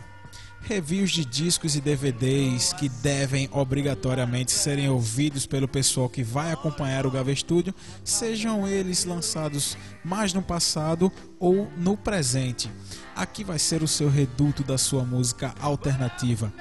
Reviews 0.62 1.12
de 1.12 1.24
discos 1.24 1.78
e 1.78 1.82
DVDs 1.82 2.74
que 2.74 2.90
devem 2.90 3.50
obrigatoriamente 3.54 4.52
serem 4.52 4.90
ouvidos 4.90 5.46
pelo 5.46 5.68
pessoal 5.68 6.10
que 6.10 6.24
vai 6.24 6.52
acompanhar 6.52 7.06
o 7.06 7.12
Gave 7.12 7.34
Studio, 7.36 7.74
sejam 8.04 8.68
eles 8.68 9.06
lançados 9.06 9.78
mais 10.04 10.34
no 10.34 10.42
passado 10.42 11.10
ou 11.40 11.72
no 11.78 11.96
presente. 11.96 12.70
Aqui 13.16 13.46
vai 13.46 13.58
ser 13.60 13.82
o 13.82 13.88
seu 13.88 14.10
reduto 14.10 14.62
da 14.62 14.78
sua 14.78 15.06
música 15.06 15.56
alternativa 15.62 16.52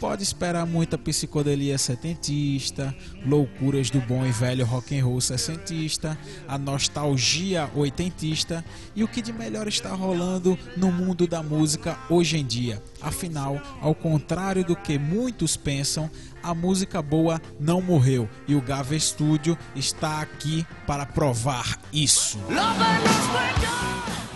pode 0.00 0.22
esperar 0.22 0.66
muita 0.66 0.96
psicodelia 0.98 1.78
setentista, 1.78 2.94
loucuras 3.24 3.90
do 3.90 4.00
bom 4.00 4.24
e 4.26 4.30
velho 4.30 4.64
rock 4.64 4.98
and 4.98 5.04
roll 5.04 5.20
sessentista, 5.20 6.18
a 6.46 6.58
nostalgia 6.58 7.70
oitentista 7.74 8.64
e 8.94 9.02
o 9.02 9.08
que 9.08 9.22
de 9.22 9.32
melhor 9.32 9.66
está 9.68 9.90
rolando 9.90 10.58
no 10.76 10.92
mundo 10.92 11.26
da 11.26 11.42
música 11.42 11.98
hoje 12.08 12.38
em 12.38 12.44
dia. 12.44 12.82
Afinal, 13.00 13.60
ao 13.80 13.94
contrário 13.94 14.64
do 14.64 14.76
que 14.76 14.98
muitos 14.98 15.56
pensam, 15.56 16.10
a 16.42 16.54
música 16.54 17.02
boa 17.02 17.40
não 17.58 17.80
morreu 17.80 18.28
e 18.46 18.54
o 18.54 18.60
Gave 18.60 18.98
Studio 19.00 19.58
está 19.74 20.20
aqui 20.20 20.66
para 20.86 21.04
provar 21.04 21.80
isso. 21.92 22.38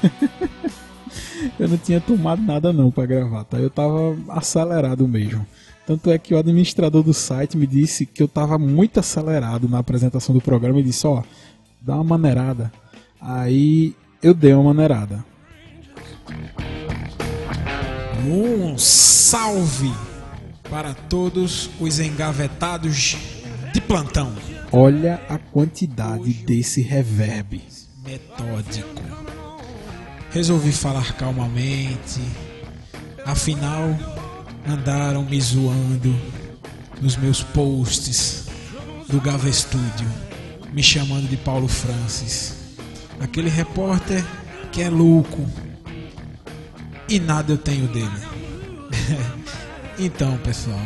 eu 1.60 1.68
não 1.68 1.76
tinha 1.76 2.00
tomado 2.00 2.40
nada 2.40 2.72
não 2.72 2.90
para 2.90 3.04
gravar, 3.04 3.44
tá? 3.44 3.58
Eu 3.58 3.68
tava 3.68 4.16
acelerado 4.30 5.06
mesmo. 5.06 5.46
Tanto 5.86 6.10
é 6.10 6.18
que 6.18 6.32
o 6.32 6.38
administrador 6.38 7.02
do 7.02 7.12
site 7.12 7.56
me 7.56 7.66
disse 7.66 8.06
que 8.06 8.22
eu 8.22 8.28
tava 8.28 8.58
muito 8.58 8.98
acelerado 8.98 9.68
na 9.68 9.78
apresentação 9.78 10.34
do 10.34 10.40
programa 10.40 10.80
e 10.80 10.82
disse, 10.82 11.06
ó, 11.06 11.22
dá 11.80 11.96
uma 11.96 12.04
maneirada. 12.04 12.72
Aí 13.20 13.94
eu 14.22 14.32
dei 14.32 14.54
uma 14.54 14.72
maneirada. 14.72 15.22
Um 18.26 18.78
salve 18.78 19.92
para 20.70 20.94
todos 20.94 21.68
os 21.78 22.00
engavetados 22.00 23.16
de 23.74 23.80
plantão. 23.80 24.32
Olha 24.72 25.20
a 25.28 25.36
quantidade 25.36 26.32
desse 26.32 26.80
reverb 26.80 27.60
metódico. 28.02 29.19
Resolvi 30.30 30.70
falar 30.70 31.12
calmamente. 31.14 32.20
Afinal, 33.24 33.96
andaram 34.66 35.24
me 35.24 35.40
zoando 35.40 36.14
nos 37.00 37.16
meus 37.16 37.42
posts 37.42 38.46
do 39.08 39.20
Gava 39.20 39.50
Studio, 39.50 40.06
me 40.72 40.82
chamando 40.82 41.28
de 41.28 41.36
Paulo 41.36 41.66
Francis. 41.66 42.54
Aquele 43.18 43.50
repórter 43.50 44.24
que 44.70 44.82
é 44.82 44.88
louco 44.88 45.44
e 47.08 47.18
nada 47.18 47.52
eu 47.52 47.58
tenho 47.58 47.88
dele. 47.88 48.08
então, 49.98 50.38
pessoal, 50.38 50.78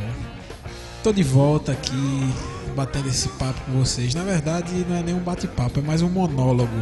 tô 1.03 1.13
de 1.13 1.23
volta 1.23 1.73
aqui 1.73 2.33
batendo 2.75 3.09
esse 3.09 3.29
papo 3.29 3.61
com 3.67 3.73
vocês. 3.73 4.15
Na 4.15 4.23
verdade, 4.23 4.73
não 4.89 4.97
é 4.97 5.03
nem 5.03 5.15
um 5.15 5.21
bate-papo, 5.21 5.81
é 5.81 5.83
mais 5.83 6.01
um 6.01 6.09
monólogo. 6.09 6.73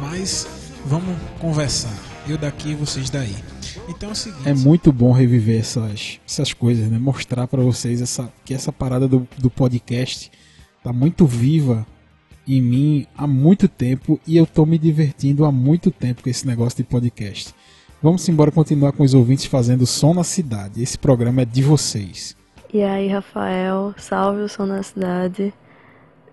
Mas 0.00 0.46
vamos 0.86 1.16
conversar. 1.40 1.94
Eu 2.28 2.36
daqui, 2.36 2.74
vocês 2.74 3.10
daí. 3.10 3.34
Então 3.88 4.10
é 4.10 4.12
o 4.12 4.14
seguinte. 4.14 4.48
É 4.48 4.54
muito 4.54 4.92
bom 4.92 5.12
reviver 5.12 5.60
essas, 5.60 6.20
essas 6.26 6.52
coisas, 6.52 6.90
né? 6.90 6.98
Mostrar 6.98 7.46
para 7.46 7.62
vocês 7.62 8.00
essa, 8.00 8.32
que 8.44 8.54
essa 8.54 8.72
parada 8.72 9.08
do, 9.08 9.26
do 9.38 9.50
podcast 9.50 10.30
tá 10.82 10.92
muito 10.92 11.26
viva 11.26 11.86
em 12.46 12.60
mim 12.60 13.06
há 13.16 13.26
muito 13.26 13.68
tempo 13.68 14.20
e 14.26 14.36
eu 14.36 14.46
tô 14.46 14.66
me 14.66 14.78
divertindo 14.78 15.44
há 15.44 15.52
muito 15.52 15.90
tempo 15.90 16.22
com 16.22 16.30
esse 16.30 16.46
negócio 16.46 16.76
de 16.78 16.84
podcast. 16.84 17.54
Vamos 18.02 18.26
embora 18.28 18.50
continuar 18.50 18.92
com 18.92 19.02
os 19.02 19.14
ouvintes 19.14 19.44
fazendo 19.44 19.86
Som 19.86 20.14
na 20.14 20.24
Cidade. 20.24 20.82
Esse 20.82 20.98
programa 20.98 21.42
é 21.42 21.44
de 21.44 21.62
vocês. 21.62 22.34
E 22.72 22.82
aí, 22.82 23.08
Rafael, 23.08 23.94
salve 23.98 24.42
o 24.42 24.48
Som 24.48 24.66
na 24.66 24.82
Cidade. 24.82 25.52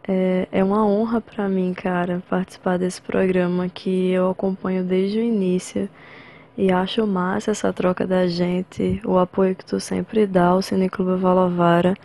É, 0.07 0.47
é 0.51 0.63
uma 0.63 0.85
honra 0.85 1.19
para 1.19 1.49
mim, 1.49 1.73
cara, 1.73 2.23
participar 2.29 2.77
desse 2.77 3.01
programa 3.01 3.67
que 3.67 4.11
eu 4.11 4.29
acompanho 4.29 4.83
desde 4.83 5.19
o 5.19 5.21
início. 5.21 5.89
E 6.57 6.71
acho 6.71 7.05
massa 7.05 7.51
essa 7.51 7.71
troca 7.73 8.07
da 8.07 8.27
gente, 8.27 9.01
o 9.05 9.17
apoio 9.17 9.55
que 9.55 9.65
tu 9.65 9.79
sempre 9.79 10.25
dá 10.25 10.47
ao 10.47 10.61
Cineclube 10.61 11.19
Valovara. 11.21 11.95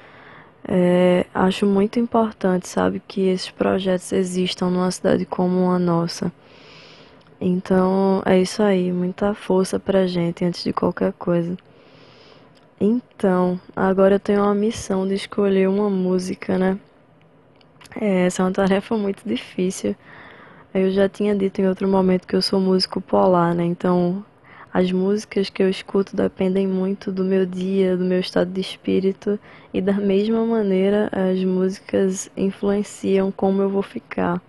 É, 0.69 1.27
acho 1.35 1.67
muito 1.67 1.99
importante, 1.99 2.69
sabe, 2.69 3.01
que 3.07 3.29
esses 3.29 3.51
projetos 3.51 4.13
existam 4.13 4.71
numa 4.71 4.91
cidade 4.91 5.25
como 5.25 5.71
a 5.71 5.79
nossa. 5.79 6.33
Então, 7.41 8.23
é 8.27 8.39
isso 8.41 8.63
aí, 8.63 8.93
muita 8.93 9.35
força 9.35 9.79
pra 9.81 10.07
gente 10.07 10.45
antes 10.45 10.63
de 10.65 10.73
qualquer 10.73 11.13
coisa. 11.15 11.57
Então, 12.81 13.61
agora 13.75 14.17
eu 14.17 14.21
tenho 14.21 14.43
uma 14.43 14.55
missão 14.55 15.07
de 15.07 15.15
escolher 15.15 15.69
uma 15.69 15.89
música, 15.91 16.59
né? 16.59 16.79
É, 18.01 18.27
essa 18.27 18.43
é 18.43 18.45
uma 18.45 18.53
tarefa 18.53 18.97
muito 18.97 19.23
difícil. 19.27 19.95
Eu 20.75 20.91
já 20.91 21.09
tinha 21.09 21.35
dito 21.35 21.61
em 21.61 21.69
outro 21.69 21.87
momento 21.87 22.27
que 22.27 22.35
eu 22.35 22.43
sou 22.43 22.59
músico 22.59 23.01
polar, 23.01 23.55
né? 23.55 23.65
Então, 23.65 24.25
as 24.73 24.91
músicas 24.91 25.51
que 25.51 25.63
eu 25.63 25.69
escuto 25.69 26.17
dependem 26.17 26.67
muito 26.67 27.13
do 27.13 27.25
meu 27.25 27.45
dia, 27.45 27.97
do 27.97 28.05
meu 28.05 28.21
estado 28.21 28.51
de 28.51 28.61
espírito, 28.61 29.39
e 29.75 29.81
da 29.83 29.93
mesma 29.93 30.47
maneira 30.47 31.11
as 31.13 31.45
músicas 31.45 32.31
influenciam 32.37 33.31
como 33.31 33.61
eu 33.61 33.69
vou 33.69 33.83
ficar. 33.83 34.41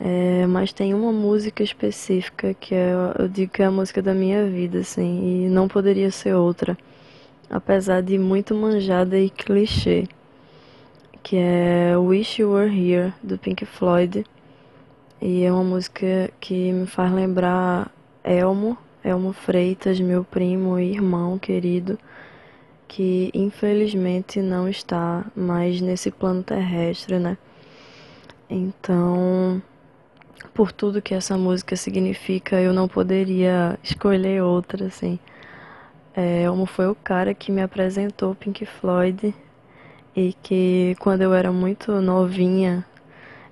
É, 0.00 0.46
mas 0.46 0.72
tem 0.72 0.94
uma 0.94 1.12
música 1.12 1.62
específica 1.62 2.54
que 2.54 2.74
é, 2.74 2.92
eu 3.18 3.28
digo 3.28 3.52
que 3.52 3.62
é 3.62 3.66
a 3.66 3.70
música 3.70 4.00
da 4.02 4.14
minha 4.14 4.46
vida, 4.46 4.80
assim, 4.80 5.44
e 5.46 5.48
não 5.48 5.68
poderia 5.68 6.10
ser 6.10 6.34
outra, 6.34 6.76
apesar 7.50 8.00
de 8.02 8.18
muito 8.18 8.54
manjada 8.54 9.18
e 9.18 9.30
clichê, 9.30 10.08
que 11.28 11.36
é 11.36 11.94
Wish 11.94 12.40
You 12.40 12.52
Were 12.52 12.70
Here, 12.70 13.12
do 13.22 13.36
Pink 13.36 13.66
Floyd. 13.66 14.24
E 15.20 15.44
é 15.44 15.52
uma 15.52 15.62
música 15.62 16.30
que 16.40 16.72
me 16.72 16.86
faz 16.86 17.12
lembrar 17.12 17.92
Elmo, 18.24 18.78
Elmo 19.04 19.34
Freitas, 19.34 20.00
meu 20.00 20.24
primo 20.24 20.78
e 20.78 20.90
irmão 20.90 21.38
querido, 21.38 21.98
que 22.88 23.30
infelizmente 23.34 24.40
não 24.40 24.66
está 24.66 25.26
mais 25.36 25.82
nesse 25.82 26.10
plano 26.10 26.42
terrestre, 26.42 27.18
né? 27.18 27.36
Então, 28.48 29.60
por 30.54 30.72
tudo 30.72 31.02
que 31.02 31.12
essa 31.12 31.36
música 31.36 31.76
significa, 31.76 32.58
eu 32.58 32.72
não 32.72 32.88
poderia 32.88 33.78
escolher 33.82 34.42
outra, 34.42 34.86
assim. 34.86 35.18
É, 36.16 36.44
Elmo 36.44 36.64
foi 36.64 36.88
o 36.88 36.94
cara 36.94 37.34
que 37.34 37.52
me 37.52 37.60
apresentou 37.60 38.34
Pink 38.34 38.64
Floyd 38.64 39.34
e 40.14 40.34
que 40.42 40.96
quando 40.98 41.22
eu 41.22 41.34
era 41.34 41.52
muito 41.52 42.00
novinha, 42.00 42.84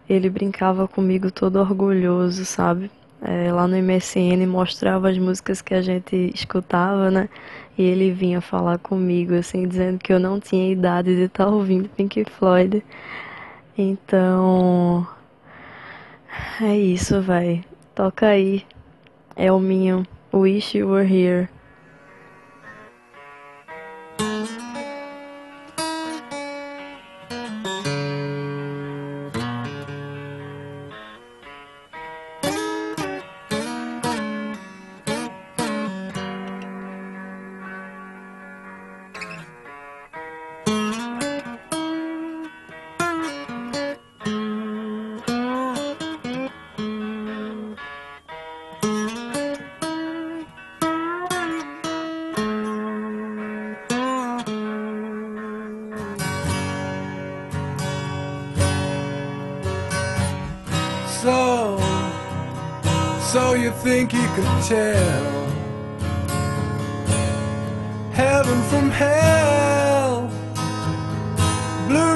ele 0.09 0.31
brincava 0.31 0.87
comigo 0.87 1.31
todo 1.31 1.57
orgulhoso, 1.61 2.45
sabe? 2.45 2.91
É, 3.23 3.51
lá 3.51 3.67
no 3.67 3.77
MSN 3.77 4.47
mostrava 4.47 5.11
as 5.11 5.19
músicas 5.19 5.63
que 5.63 5.75
a 5.75 5.81
gente 5.81 6.31
escutava, 6.35 7.11
né? 7.11 7.29
E 7.77 7.83
ele 7.83 8.13
vinha 8.13 8.41
falar 8.41 8.79
comigo, 8.79 9.35
assim, 9.35 9.67
dizendo 9.67 9.99
que 9.99 10.13
eu 10.13 10.21
não 10.21 10.39
tinha 10.39 10.71
idade 10.71 11.15
de 11.15 11.23
estar 11.23 11.47
tá 11.47 11.51
ouvindo 11.51 11.89
Pink 11.89 12.25
Floyd. 12.25 12.85
Então. 13.77 15.07
É 16.61 16.77
isso, 16.77 17.21
vai. 17.21 17.65
Toca 17.95 18.27
aí. 18.27 18.65
É 19.35 19.51
o 19.53 19.59
minho. 19.59 20.07
Wish 20.33 20.77
You 20.79 20.91
Were 20.91 21.07
Here. 21.07 21.49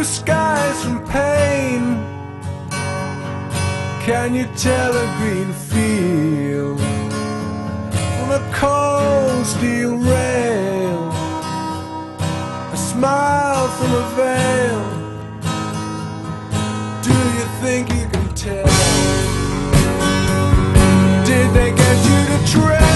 Blue 0.01 0.05
skies 0.05 0.83
from 0.83 0.99
pain. 1.09 1.83
Can 4.07 4.35
you 4.35 4.47
tell 4.57 4.93
a 4.97 5.07
green 5.19 5.53
field 5.53 6.81
from 8.17 8.31
a 8.31 8.43
cold 8.55 9.45
steel 9.45 9.97
rail? 9.99 11.13
A 12.73 12.77
smile 12.77 13.69
from 13.77 13.93
a 14.03 14.07
veil. 14.17 14.83
Do 17.07 17.17
you 17.37 17.47
think 17.63 17.91
you 17.91 18.07
can 18.13 18.29
tell? 18.35 18.71
Did 21.29 21.49
they 21.53 21.71
get 21.83 21.97
you 22.09 22.21
to 22.33 22.53
train 22.53 22.90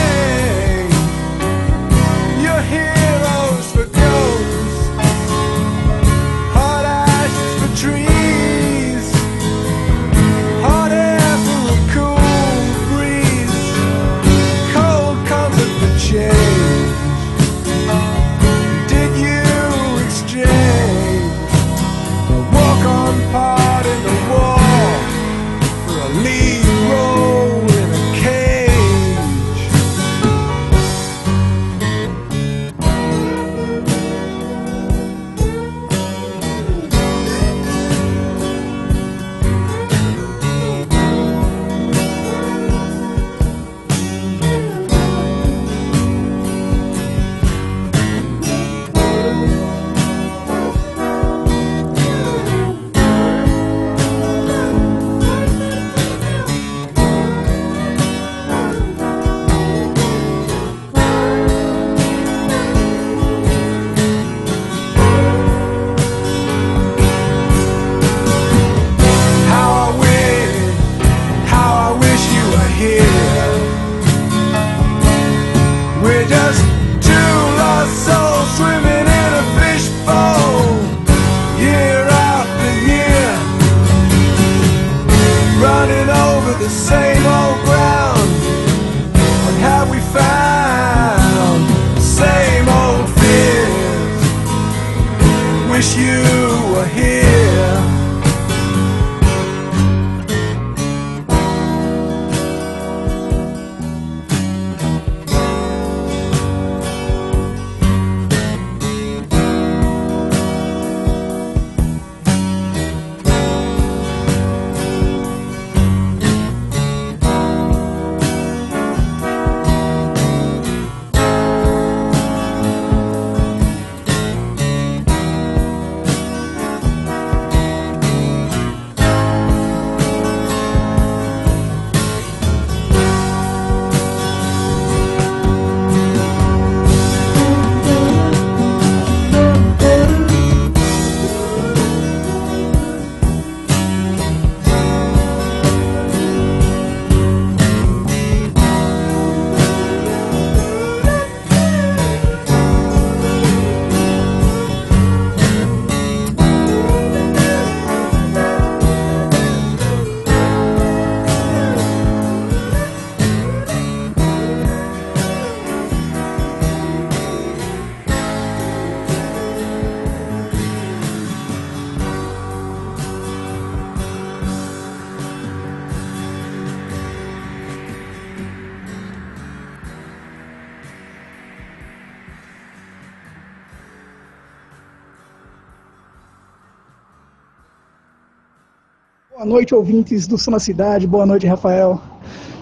noite, 189.64 189.74
ouvintes 189.74 190.26
do 190.26 190.36
Som 190.36 190.50
na 190.50 190.60
Cidade. 190.60 191.06
Boa 191.06 191.24
noite, 191.24 191.46
Rafael. 191.46 191.98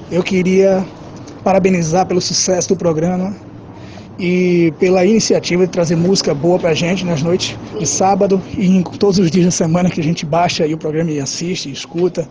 Eu 0.09 0.23
queria 0.23 0.87
parabenizar 1.43 2.07
pelo 2.07 2.21
sucesso 2.21 2.69
do 2.69 2.77
programa 2.77 3.35
e 4.21 4.73
pela 4.79 5.05
iniciativa 5.05 5.67
de 5.67 5.73
trazer 5.73 5.97
música 5.97 6.33
boa 6.33 6.61
pra 6.61 6.75
gente 6.75 7.05
nas 7.05 7.21
noites 7.21 7.59
de 7.77 7.87
sábado 7.87 8.41
e 8.57 8.67
em 8.67 8.85
todos 8.85 9.19
os 9.19 9.33
dias 9.33 9.47
da 9.47 9.51
semana 9.51 9.91
que 9.91 10.01
a 10.01 10.05
gente 10.05 10.25
baixa 10.25 10.63
aí 10.63 10.75
o 10.75 10.79
programa 10.79 11.11
e 11.11 11.19
assiste 11.19 11.69
e 11.69 11.73
escuta. 11.73 12.29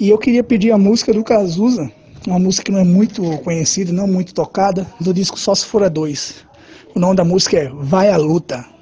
E 0.00 0.08
eu 0.08 0.18
queria 0.18 0.42
pedir 0.42 0.72
a 0.72 0.78
música 0.78 1.12
do 1.12 1.22
Cazuza, 1.22 1.88
uma 2.26 2.40
música 2.40 2.64
que 2.64 2.72
não 2.72 2.80
é 2.80 2.84
muito 2.84 3.22
conhecida, 3.44 3.92
não 3.92 4.08
muito 4.08 4.34
tocada, 4.34 4.84
do 5.00 5.14
disco 5.14 5.38
Só 5.38 5.54
Se 5.54 5.64
For 5.64 5.84
a 5.84 5.88
Dois. 5.88 6.44
O 6.92 6.98
nome 6.98 7.14
da 7.14 7.24
música 7.24 7.56
é 7.56 7.70
Vai 7.72 8.10
à 8.10 8.16
Luta. 8.16 8.79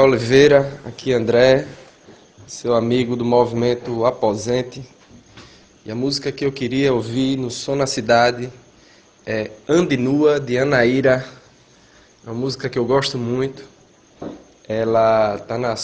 Rafael 0.00 0.12
Oliveira, 0.14 0.80
aqui 0.86 1.12
André, 1.12 1.66
seu 2.46 2.74
amigo 2.74 3.14
do 3.14 3.24
movimento 3.24 4.06
Aposente. 4.06 4.82
E 5.84 5.90
a 5.90 5.94
música 5.94 6.32
que 6.32 6.42
eu 6.42 6.50
queria 6.50 6.94
ouvir 6.94 7.36
no 7.36 7.50
Som 7.50 7.76
na 7.76 7.86
Cidade 7.86 8.50
é 9.26 9.50
Ande 9.68 9.98
Nua, 9.98 10.40
de 10.40 10.56
Anaíra. 10.56 11.22
Uma 12.24 12.32
música 12.32 12.66
que 12.70 12.78
eu 12.78 12.84
gosto 12.86 13.18
muito. 13.18 13.62
Ela 14.66 15.36
está 15.36 15.58
na 15.58 15.74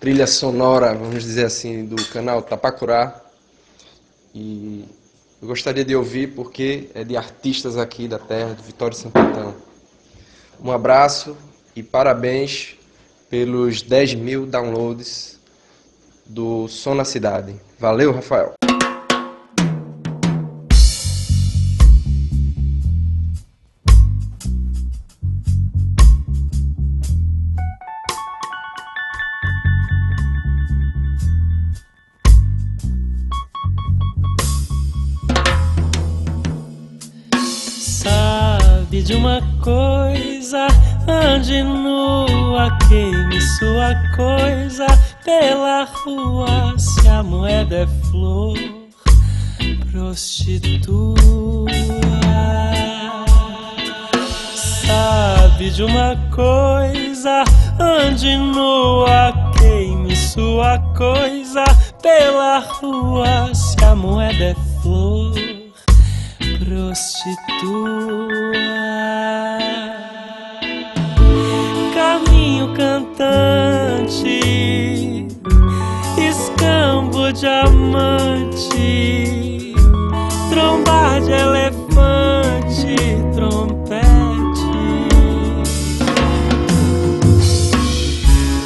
trilha 0.00 0.26
sonora, 0.26 0.94
vamos 0.94 1.22
dizer 1.22 1.44
assim, 1.44 1.84
do 1.84 2.02
canal 2.06 2.40
Tapacurá. 2.40 3.20
E 4.34 4.86
eu 5.42 5.48
gostaria 5.48 5.84
de 5.84 5.94
ouvir 5.94 6.28
porque 6.28 6.88
é 6.94 7.04
de 7.04 7.14
artistas 7.14 7.76
aqui 7.76 8.08
da 8.08 8.18
terra, 8.18 8.54
de 8.54 8.62
Vitória 8.62 8.94
e 8.94 8.98
Santo 8.98 9.18
Antão. 9.18 9.54
Um 10.64 10.72
abraço 10.72 11.36
e 11.74 11.82
parabéns 11.82 12.75
pelos 13.28 13.82
10 13.82 14.14
mil 14.14 14.46
downloads 14.46 15.38
do 16.24 16.68
Som 16.68 16.94
na 16.94 17.04
Cidade. 17.04 17.54
Valeu, 17.78 18.12
Rafael. 18.12 18.65
Sua 43.58 43.94
coisa 44.14 44.86
pela 45.24 45.84
rua. 45.84 46.74
Se 46.78 47.08
a 47.08 47.22
moeda 47.22 47.76
é 47.76 47.86
flor, 48.10 48.58
prostitua. 49.90 51.16
Sabe 54.54 55.70
de 55.70 55.82
uma 55.84 56.16
coisa, 56.34 57.44
ande 57.80 58.36
nua, 58.36 59.32
queime 59.58 60.14
sua 60.14 60.78
coisa 60.94 61.64
pela 62.02 62.58
rua. 62.58 63.54
Se 63.54 63.82
a 63.84 63.94
moeda 63.94 64.44
é 64.44 64.56
flor, 64.82 65.32
prostitua. 66.58 68.05
Diamante, 77.38 78.64
trombar 80.48 81.20
de 81.20 81.32
elefante, 81.32 82.96
trompete. 83.34 84.06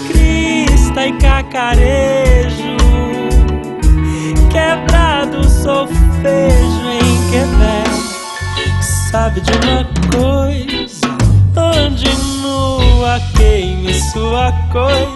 Crista 0.07 1.07
e 1.07 1.13
cacarejo, 1.19 2.77
quebrado 4.53 5.49
solfejo 5.49 6.91
em 6.93 7.31
Quebec. 7.31 7.91
Sabe 9.11 9.41
de 9.41 9.51
uma 9.51 9.85
coisa, 10.13 11.09
ande 11.57 12.09
nua, 12.41 13.19
queime 13.37 13.93
sua 13.95 14.53
coisa 14.71 15.10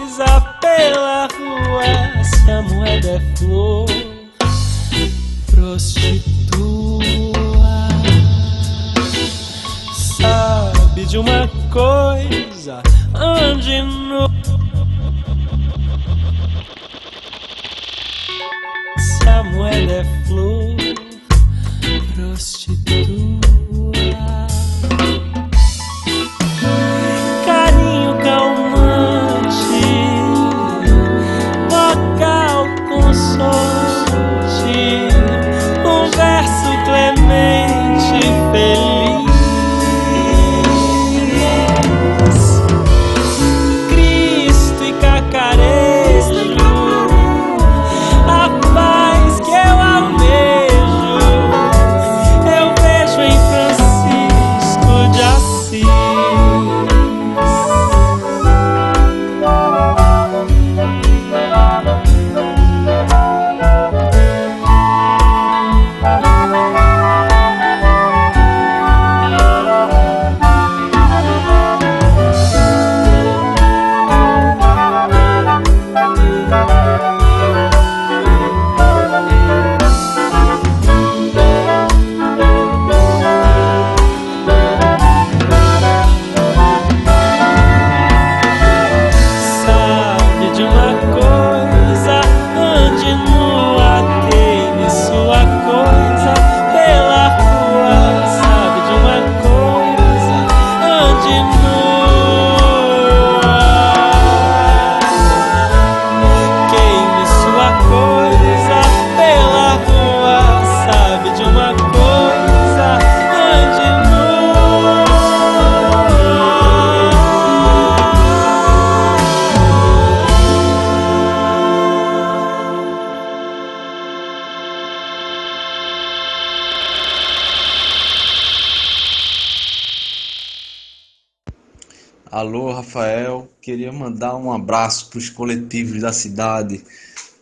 para 135.15 135.19
os 135.19 135.29
coletivos 135.29 136.01
da 136.01 136.11
cidade 136.11 136.83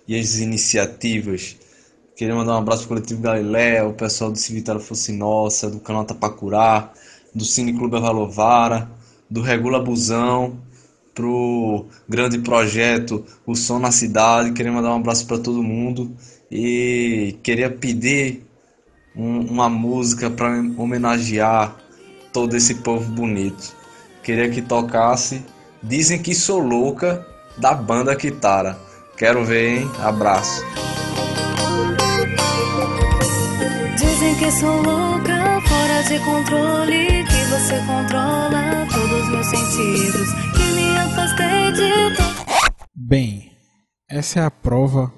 e 0.07 0.17
as 0.17 0.35
iniciativas. 0.35 1.57
Queria 2.15 2.35
mandar 2.35 2.53
um 2.53 2.59
abraço 2.59 2.81
para 2.87 2.93
o 2.93 2.97
coletivo 2.99 3.21
Galileu, 3.21 3.89
o 3.89 3.93
pessoal 3.93 4.31
do 4.31 4.37
Civitário 4.37 4.79
Fosse 4.79 5.11
Nossa, 5.11 5.71
do 5.71 5.79
canal 5.79 6.05
Tapacurá, 6.05 6.93
do 7.33 7.43
Cine 7.43 7.73
Clube 7.73 7.97
Avalovara, 7.97 8.87
do 9.27 9.41
Regula 9.41 9.79
Busão, 9.79 10.59
pro 11.15 11.87
grande 12.07 12.37
projeto 12.39 13.25
O 13.45 13.55
Som 13.55 13.79
na 13.79 13.91
Cidade. 13.91 14.51
Queria 14.51 14.71
mandar 14.71 14.91
um 14.91 14.97
abraço 14.97 15.25
para 15.25 15.39
todo 15.39 15.63
mundo 15.63 16.15
e 16.51 17.37
queria 17.41 17.71
pedir 17.71 18.45
um- 19.15 19.47
uma 19.47 19.67
música 19.67 20.29
para 20.29 20.59
homenagear 20.77 21.75
todo 22.31 22.55
esse 22.55 22.75
povo 22.75 23.09
bonito. 23.11 23.75
Queria 24.21 24.49
que 24.49 24.61
tocasse 24.61 25.41
Dizem 25.83 26.17
que 26.17 26.33
sou 26.33 26.59
louca 26.59 27.27
da 27.57 27.73
banda 27.73 28.15
Kitara. 28.15 28.77
Quero 29.17 29.45
ver, 29.45 29.79
hein? 29.79 29.91
Abraço. 29.99 30.63
Dizem 33.95 34.35
que 34.35 34.51
sou 34.51 34.75
louca, 34.81 35.61
fora 35.61 36.03
de 36.07 36.19
controle, 36.19 37.23
que 37.25 37.45
você 37.45 37.77
controla 37.85 38.87
todos 38.91 39.29
meus 39.29 39.45
sentidos, 39.45 40.29
que 40.53 40.65
me 40.73 40.97
afastei 40.97 41.71
de 41.71 42.15
tudo. 42.15 42.69
Bem, 42.95 43.51
essa 44.09 44.39
é 44.39 44.43
a 44.43 44.51
prova 44.51 45.13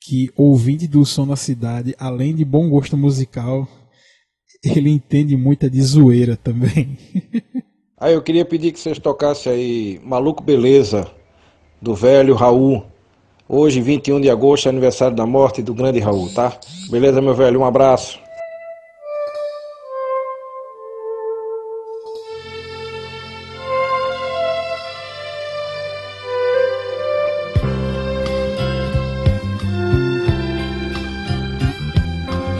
que 0.00 0.30
ouvinte 0.36 0.88
do 0.88 1.04
som 1.04 1.26
da 1.26 1.36
cidade, 1.36 1.94
além 1.98 2.34
de 2.34 2.44
bom 2.44 2.68
gosto 2.68 2.96
musical, 2.96 3.68
ele 4.64 4.90
entende 4.90 5.36
muita 5.36 5.70
de 5.70 5.80
zoeira 5.82 6.36
também. 6.36 6.98
Aí 7.98 8.14
eu 8.14 8.22
queria 8.22 8.44
pedir 8.44 8.72
que 8.72 8.80
vocês 8.80 8.98
tocassem 8.98 9.52
aí 9.52 10.00
Maluco 10.02 10.42
Beleza, 10.42 11.10
do 11.80 11.94
velho 11.94 12.34
Raul. 12.34 12.84
Hoje, 13.48 13.80
21 13.80 14.20
de 14.20 14.30
agosto, 14.30 14.66
é 14.66 14.68
aniversário 14.68 15.16
da 15.16 15.26
morte 15.26 15.62
do 15.62 15.74
grande 15.74 15.98
Raul, 15.98 16.32
tá? 16.32 16.52
Beleza, 16.88 17.20
meu 17.20 17.34
velho? 17.34 17.60
Um 17.60 17.64
abraço. 17.64 18.20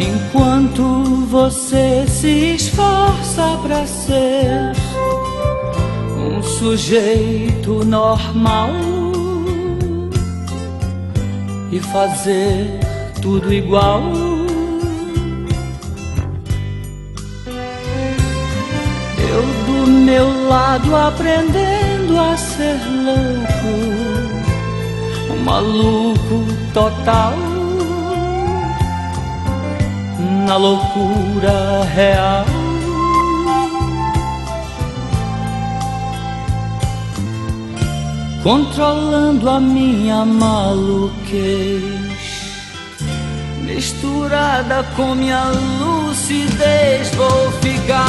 Enquanto 0.00 1.26
você 1.26 2.04
se 2.08 2.54
esforça 2.54 3.58
pra 3.62 3.86
ser 3.86 4.72
um 6.16 6.42
sujeito 6.42 7.84
normal 7.84 8.99
e 11.70 11.80
fazer 11.80 12.66
tudo 13.22 13.52
igual, 13.52 14.02
meu 20.10 20.48
lado 20.48 20.96
aprendendo 20.96 22.18
a 22.18 22.36
ser 22.36 22.80
louco, 23.06 23.72
um 25.32 25.44
maluco 25.44 26.44
total. 26.74 27.34
Na 30.46 30.56
loucura 30.56 31.84
real. 31.94 32.49
Controlando 38.42 39.50
a 39.50 39.60
minha 39.60 40.24
maluquez 40.24 42.10
misturada 43.80 44.82
com 44.96 45.14
minha 45.14 45.44
lucidez, 45.78 47.08
vou 47.14 47.50
ficar, 47.62 48.06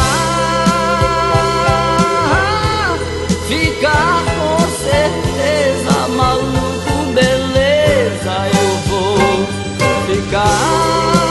ficar 3.48 4.24
com 4.38 4.58
certeza, 4.84 6.08
maluco, 6.10 7.14
beleza, 7.14 8.34
eu 8.54 8.72
vou 8.90 9.48
ficar, 10.08 11.31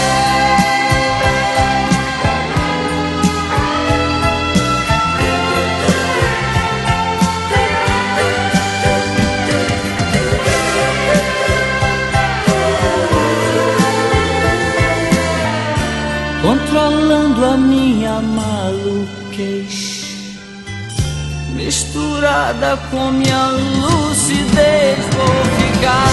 Misturada 21.55 22.77
com 22.89 23.11
minha 23.11 23.47
lucidez, 23.47 24.97
vou 25.15 25.45
ficar, 25.57 26.07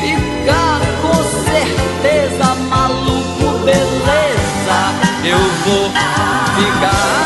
ficar 0.00 0.80
com 1.02 1.18
certeza, 1.44 2.54
maluco, 2.68 3.58
beleza, 3.64 4.78
eu 5.24 5.38
vou. 5.64 5.90
Ficar 6.60 7.19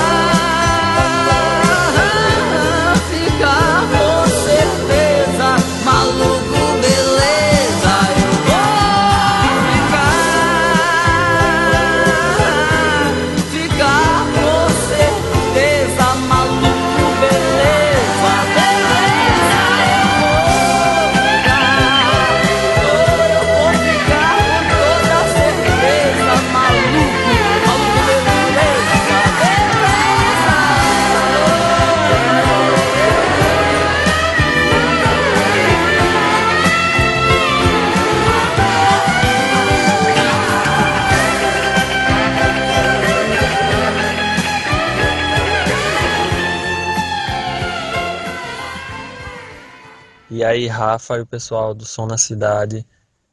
E 50.35 50.43
aí, 50.43 50.67
Rafa 50.67 51.17
e 51.17 51.21
o 51.21 51.27
pessoal 51.27 51.73
do 51.73 51.87
Som 51.87 52.07
na 52.07 52.19
Cidade, 52.19 52.85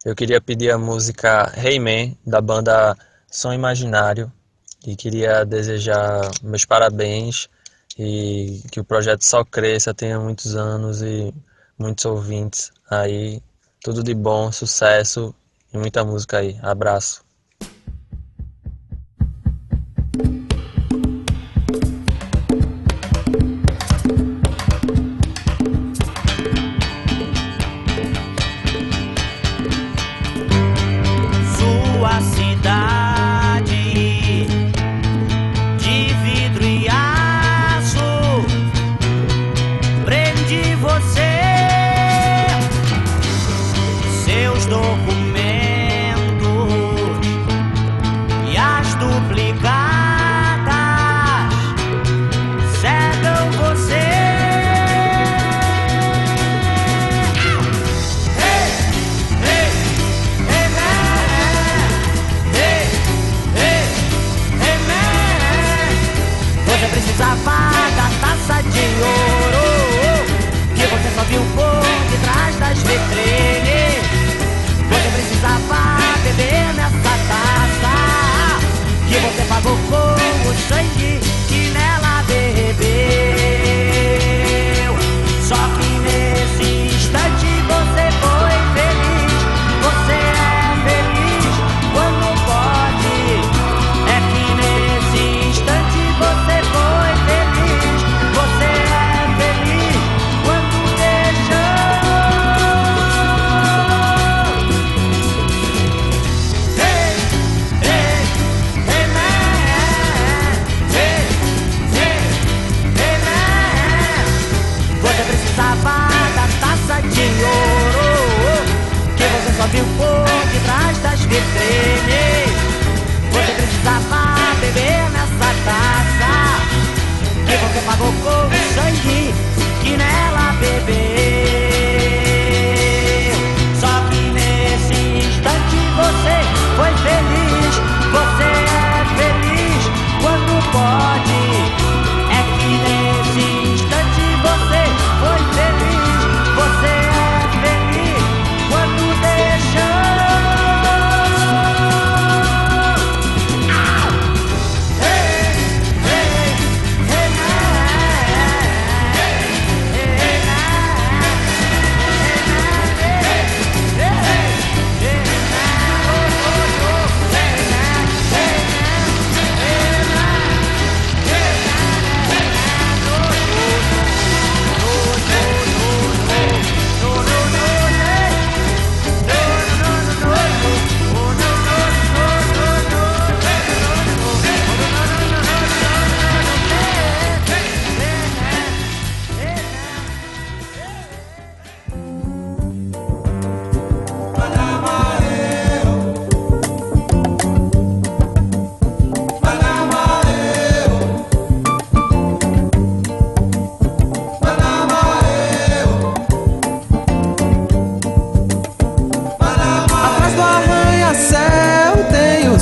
eu 0.06 0.16
queria 0.16 0.40
pedir 0.40 0.70
a 0.70 0.78
música 0.78 1.52
Hey 1.58 1.80
Man, 1.80 2.16
da 2.24 2.40
banda 2.40 2.96
Som 3.28 3.52
Imaginário, 3.54 4.32
e 4.86 4.96
queria 4.96 5.44
desejar 5.44 6.30
meus 6.44 6.64
parabéns 6.64 7.50
e 7.98 8.62
que 8.72 8.80
o 8.80 8.84
projeto 8.84 9.24
só 9.24 9.44
cresça, 9.44 9.96
tenha 9.96 10.20
muitos 10.20 10.56
anos 10.56 11.02
e 11.02 11.34
muitos 11.76 12.06
ouvintes 12.06 12.72
aí. 12.88 13.42
Tudo 13.84 14.04
de 14.04 14.14
bom, 14.14 14.52
sucesso 14.52 15.34
e 15.74 15.80
muita 15.80 16.06
música 16.06 16.38
aí. 16.38 16.60
Abraço. 16.62 17.21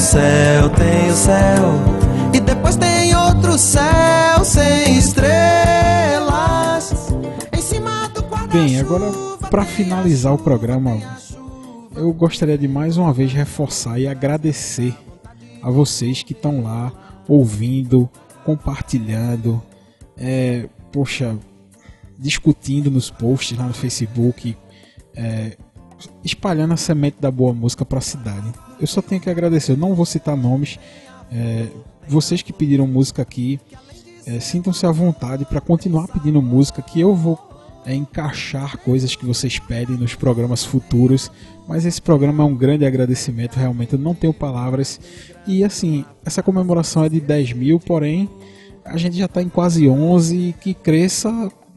Céu, 0.10 0.70
tem 0.72 1.12
o 1.12 1.14
céu. 1.14 1.72
E 2.34 2.40
depois 2.40 2.76
tem 2.76 3.16
outro 3.16 3.60
céu 3.60 4.44
sem 4.44 4.98
estrelas. 4.98 6.34
Em 7.56 7.62
cima 7.62 8.08
do 8.10 8.24
Bem, 8.52 8.80
agora 8.80 9.12
para 9.52 9.64
finalizar 9.64 10.34
o 10.34 10.38
programa, 10.40 10.98
eu 11.96 12.12
gostaria 12.12 12.58
de 12.58 12.68
mais 12.68 12.98
uma 12.98 13.14
vez 13.14 13.32
reforçar 13.32 14.00
e 14.00 14.08
agradecer 14.08 14.98
a 15.62 15.70
vocês 15.70 16.24
que 16.24 16.34
estão 16.34 16.64
lá 16.64 16.92
ouvindo, 17.28 18.10
compartilhando, 18.44 19.62
é, 20.18 20.68
poxa, 20.92 21.38
discutindo 22.18 22.90
nos 22.90 23.12
posts 23.12 23.56
lá 23.56 23.68
no 23.68 23.76
Facebook, 23.76 24.58
é, 25.16 25.56
espalhando 26.24 26.74
a 26.74 26.78
semente 26.78 27.18
da 27.22 27.30
boa 27.30 27.54
música 27.54 27.86
para 27.86 28.00
a 28.00 28.02
cidade. 28.02 28.52
Eu 28.80 28.88
só 28.88 29.02
tenho 29.02 29.22
que 29.22 29.30
agradecer, 29.30 29.74
eu 29.74 29.78
não 29.78 29.94
vou 29.94 30.06
citar 30.06 30.38
nomes, 30.38 30.80
é, 31.32 31.68
vocês 32.08 32.42
que 32.42 32.54
pediram 32.54 32.88
música 32.88 33.22
aqui, 33.22 33.60
é, 34.26 34.40
sintam-se 34.40 34.86
à 34.86 34.92
vontade 34.92 35.46
para 35.46 35.60
continuar 35.62 36.08
pedindo 36.08 36.42
música 36.42 36.82
que 36.82 37.00
eu 37.00 37.16
vou 37.16 37.38
é, 37.86 37.96
encaixar 37.96 38.78
coisas 38.78 39.16
que 39.16 39.26
vocês 39.26 39.58
pedem 39.60 39.98
nos 39.98 40.16
programas 40.16 40.64
futuros. 40.64 41.32
Mas 41.68 41.86
esse 41.86 42.02
programa 42.02 42.44
é 42.44 42.48
um 42.48 42.56
grande 42.56 42.86
agradecimento, 42.86 43.56
realmente 43.56 43.94
eu 43.94 44.00
não 44.00 44.14
tenho 44.14 44.34
palavras. 44.34 45.00
E 45.48 45.64
assim, 45.64 46.06
essa 46.26 46.44
comemoração 46.44 47.04
é 47.04 47.10
de 47.10 47.20
10 47.20 47.54
mil, 47.54 47.80
porém 47.80 48.30
a 48.86 48.98
gente 48.98 49.18
já 49.18 49.26
está 49.26 49.42
em 49.42 49.50
quase 49.50 49.88
11, 49.88 50.56
que 50.60 50.74
cresça 50.74 51.30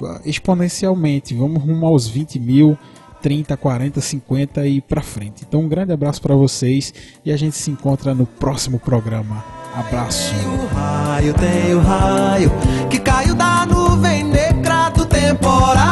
ah, 0.03 0.21
exponencialmente. 0.25 1.35
Vamos 1.35 1.63
rumo 1.63 1.87
aos 1.87 2.09
20 2.09 2.39
mil. 2.39 2.79
30, 3.23 3.57
40, 3.57 4.01
50 4.01 4.67
e 4.67 4.81
para 4.81 5.01
frente. 5.01 5.45
Então 5.49 5.61
um 5.61 5.69
grande 5.69 5.93
abraço 5.93 6.21
para 6.21 6.35
vocês 6.35 6.93
e 7.25 7.31
a 7.33 7.37
gente 7.37 7.57
se 7.57 7.71
encontra 7.71 8.13
no 8.15 8.27
próximo 8.27 8.81
programa. 8.81 9.45
Abraço. 9.75 10.35
Tem 10.35 10.45
o 10.47 10.67
raio, 10.67 11.35
tem 11.35 11.75
o 11.75 11.81
raio 11.81 12.53
que 12.91 12.99
caiu 12.99 13.35
da 13.35 13.65
nuvem 13.65 14.25
negra 14.25 14.91
do 14.91 15.07
temporal. 15.07 15.85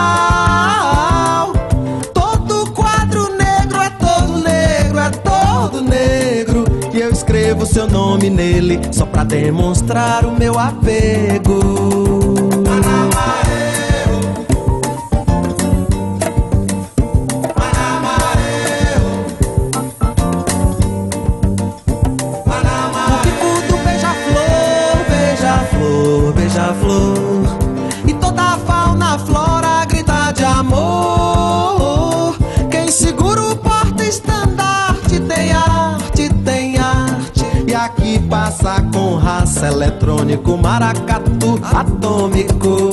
Todo 2.13 2.71
quadro 2.73 3.37
negro 3.37 3.81
é 3.81 3.91
todo 3.91 4.43
negro, 4.43 4.99
é 4.99 5.11
todo 5.11 5.81
negro. 5.83 6.65
E 6.93 7.01
eu 7.01 7.11
escrevo 7.11 7.65
seu 7.65 7.89
nome 7.89 8.29
nele 8.29 8.81
só 8.93 9.07
demonstrar 9.31 10.27
o 10.27 10.37
meu 10.37 10.59
apego. 10.59 12.20
Passa 38.31 38.81
com 38.93 39.17
raça 39.17 39.67
eletrônico, 39.67 40.57
maracatu 40.57 41.61
atômico. 41.65 42.91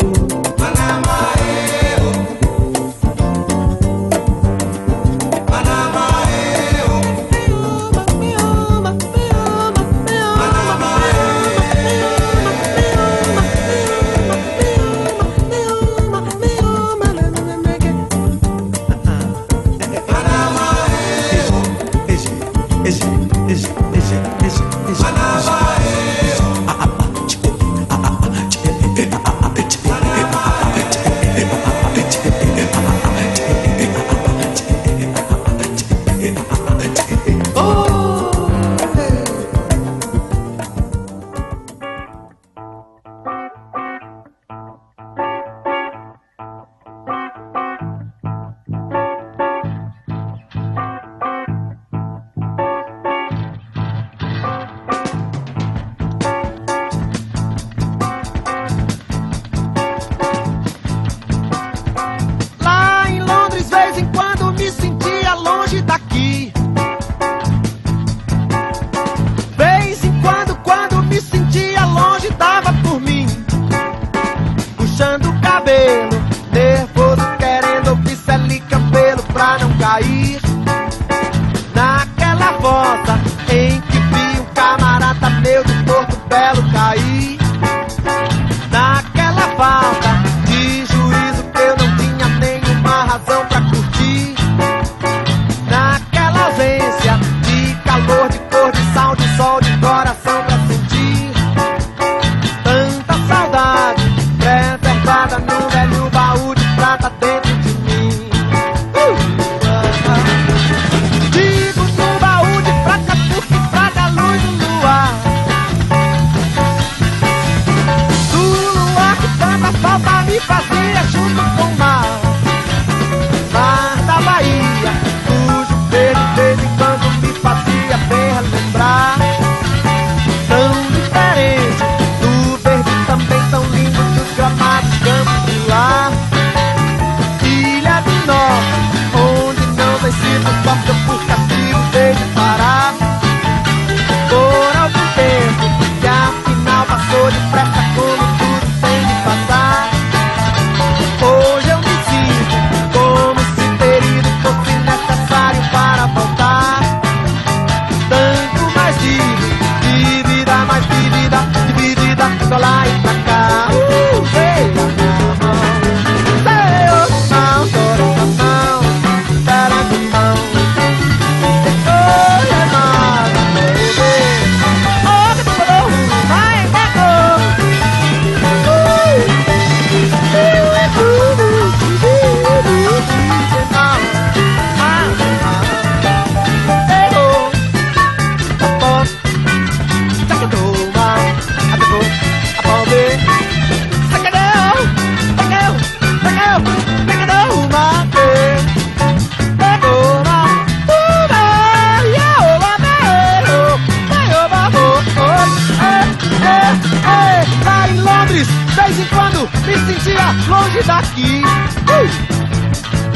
me 209.65 209.77
sentia 209.85 210.31
longe 210.47 210.81
daqui. 210.83 211.43
Uh! 211.89 212.09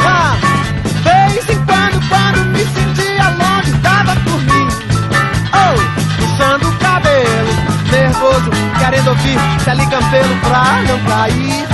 Ah, 0.05 0.35
vez 1.03 1.49
em 1.49 1.65
quando, 1.65 1.99
quando 2.09 2.45
me 2.47 2.65
sentia 2.65 3.29
longe, 3.29 3.71
dava 3.81 4.15
por 4.21 4.39
mim. 4.41 4.67
Oh, 5.53 5.75
puxando 6.17 6.67
o 6.67 6.77
cabelo, 6.77 7.53
nervoso, 7.91 8.49
querendo 8.79 9.09
ouvir 9.09 9.39
Celi 9.63 9.85
Campelo 9.87 10.35
pra 10.41 10.81
não 10.87 10.99
cair. 11.05 11.67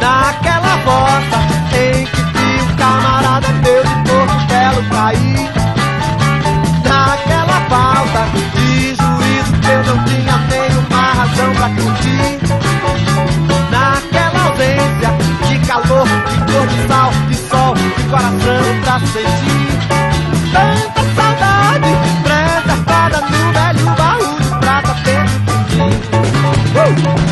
Naquela 0.00 0.76
volta 0.84 1.38
em 1.76 2.06
que 2.06 2.22
vi 2.22 2.74
camarada 2.76 3.48
meu 3.48 3.82
de 3.82 4.10
corpo 4.10 4.46
belo 4.48 4.82
cair. 4.90 5.50
Naquela 6.84 7.60
falta 7.68 8.26
de 8.54 8.94
juízo, 8.94 9.54
eu 9.70 9.84
não 9.84 10.04
tinha 10.04 10.38
nem 10.48 10.70
uma 10.78 11.12
razão 11.14 11.52
pra 11.54 11.68
curtir 11.70 12.61
ausência 14.82 15.10
de 15.48 15.58
calor, 15.66 16.06
de 16.06 16.52
cor 16.52 16.66
de 16.66 16.86
sal, 16.88 17.10
de 17.28 17.36
sol, 17.36 17.74
de 17.74 18.02
coração 18.10 18.62
pra 18.82 18.98
sentir. 19.00 19.78
Tanta 20.52 21.02
saudade, 21.14 21.90
preservada 22.22 23.20
no 23.20 23.52
velho 23.52 23.86
baú 23.96 24.40
de 24.40 24.50
prata 24.58 24.94
dentro 25.04 25.54
de. 25.68 27.28
Uh! 27.28 27.31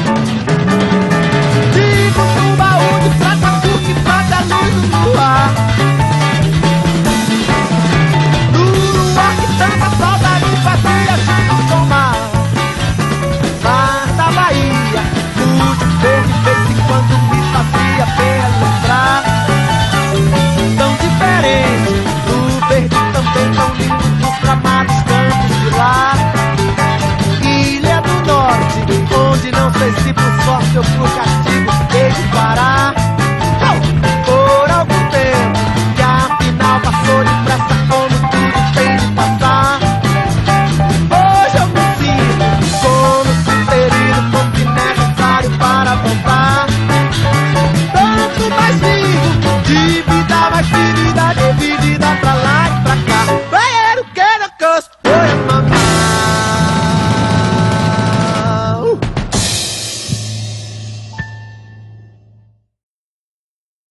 princípio 29.81 30.22
forte, 30.45 30.76
eu 30.76 30.83
pro 30.83 31.05
castigo, 31.16 31.70
ele 31.95 32.28
parar. 32.33 32.89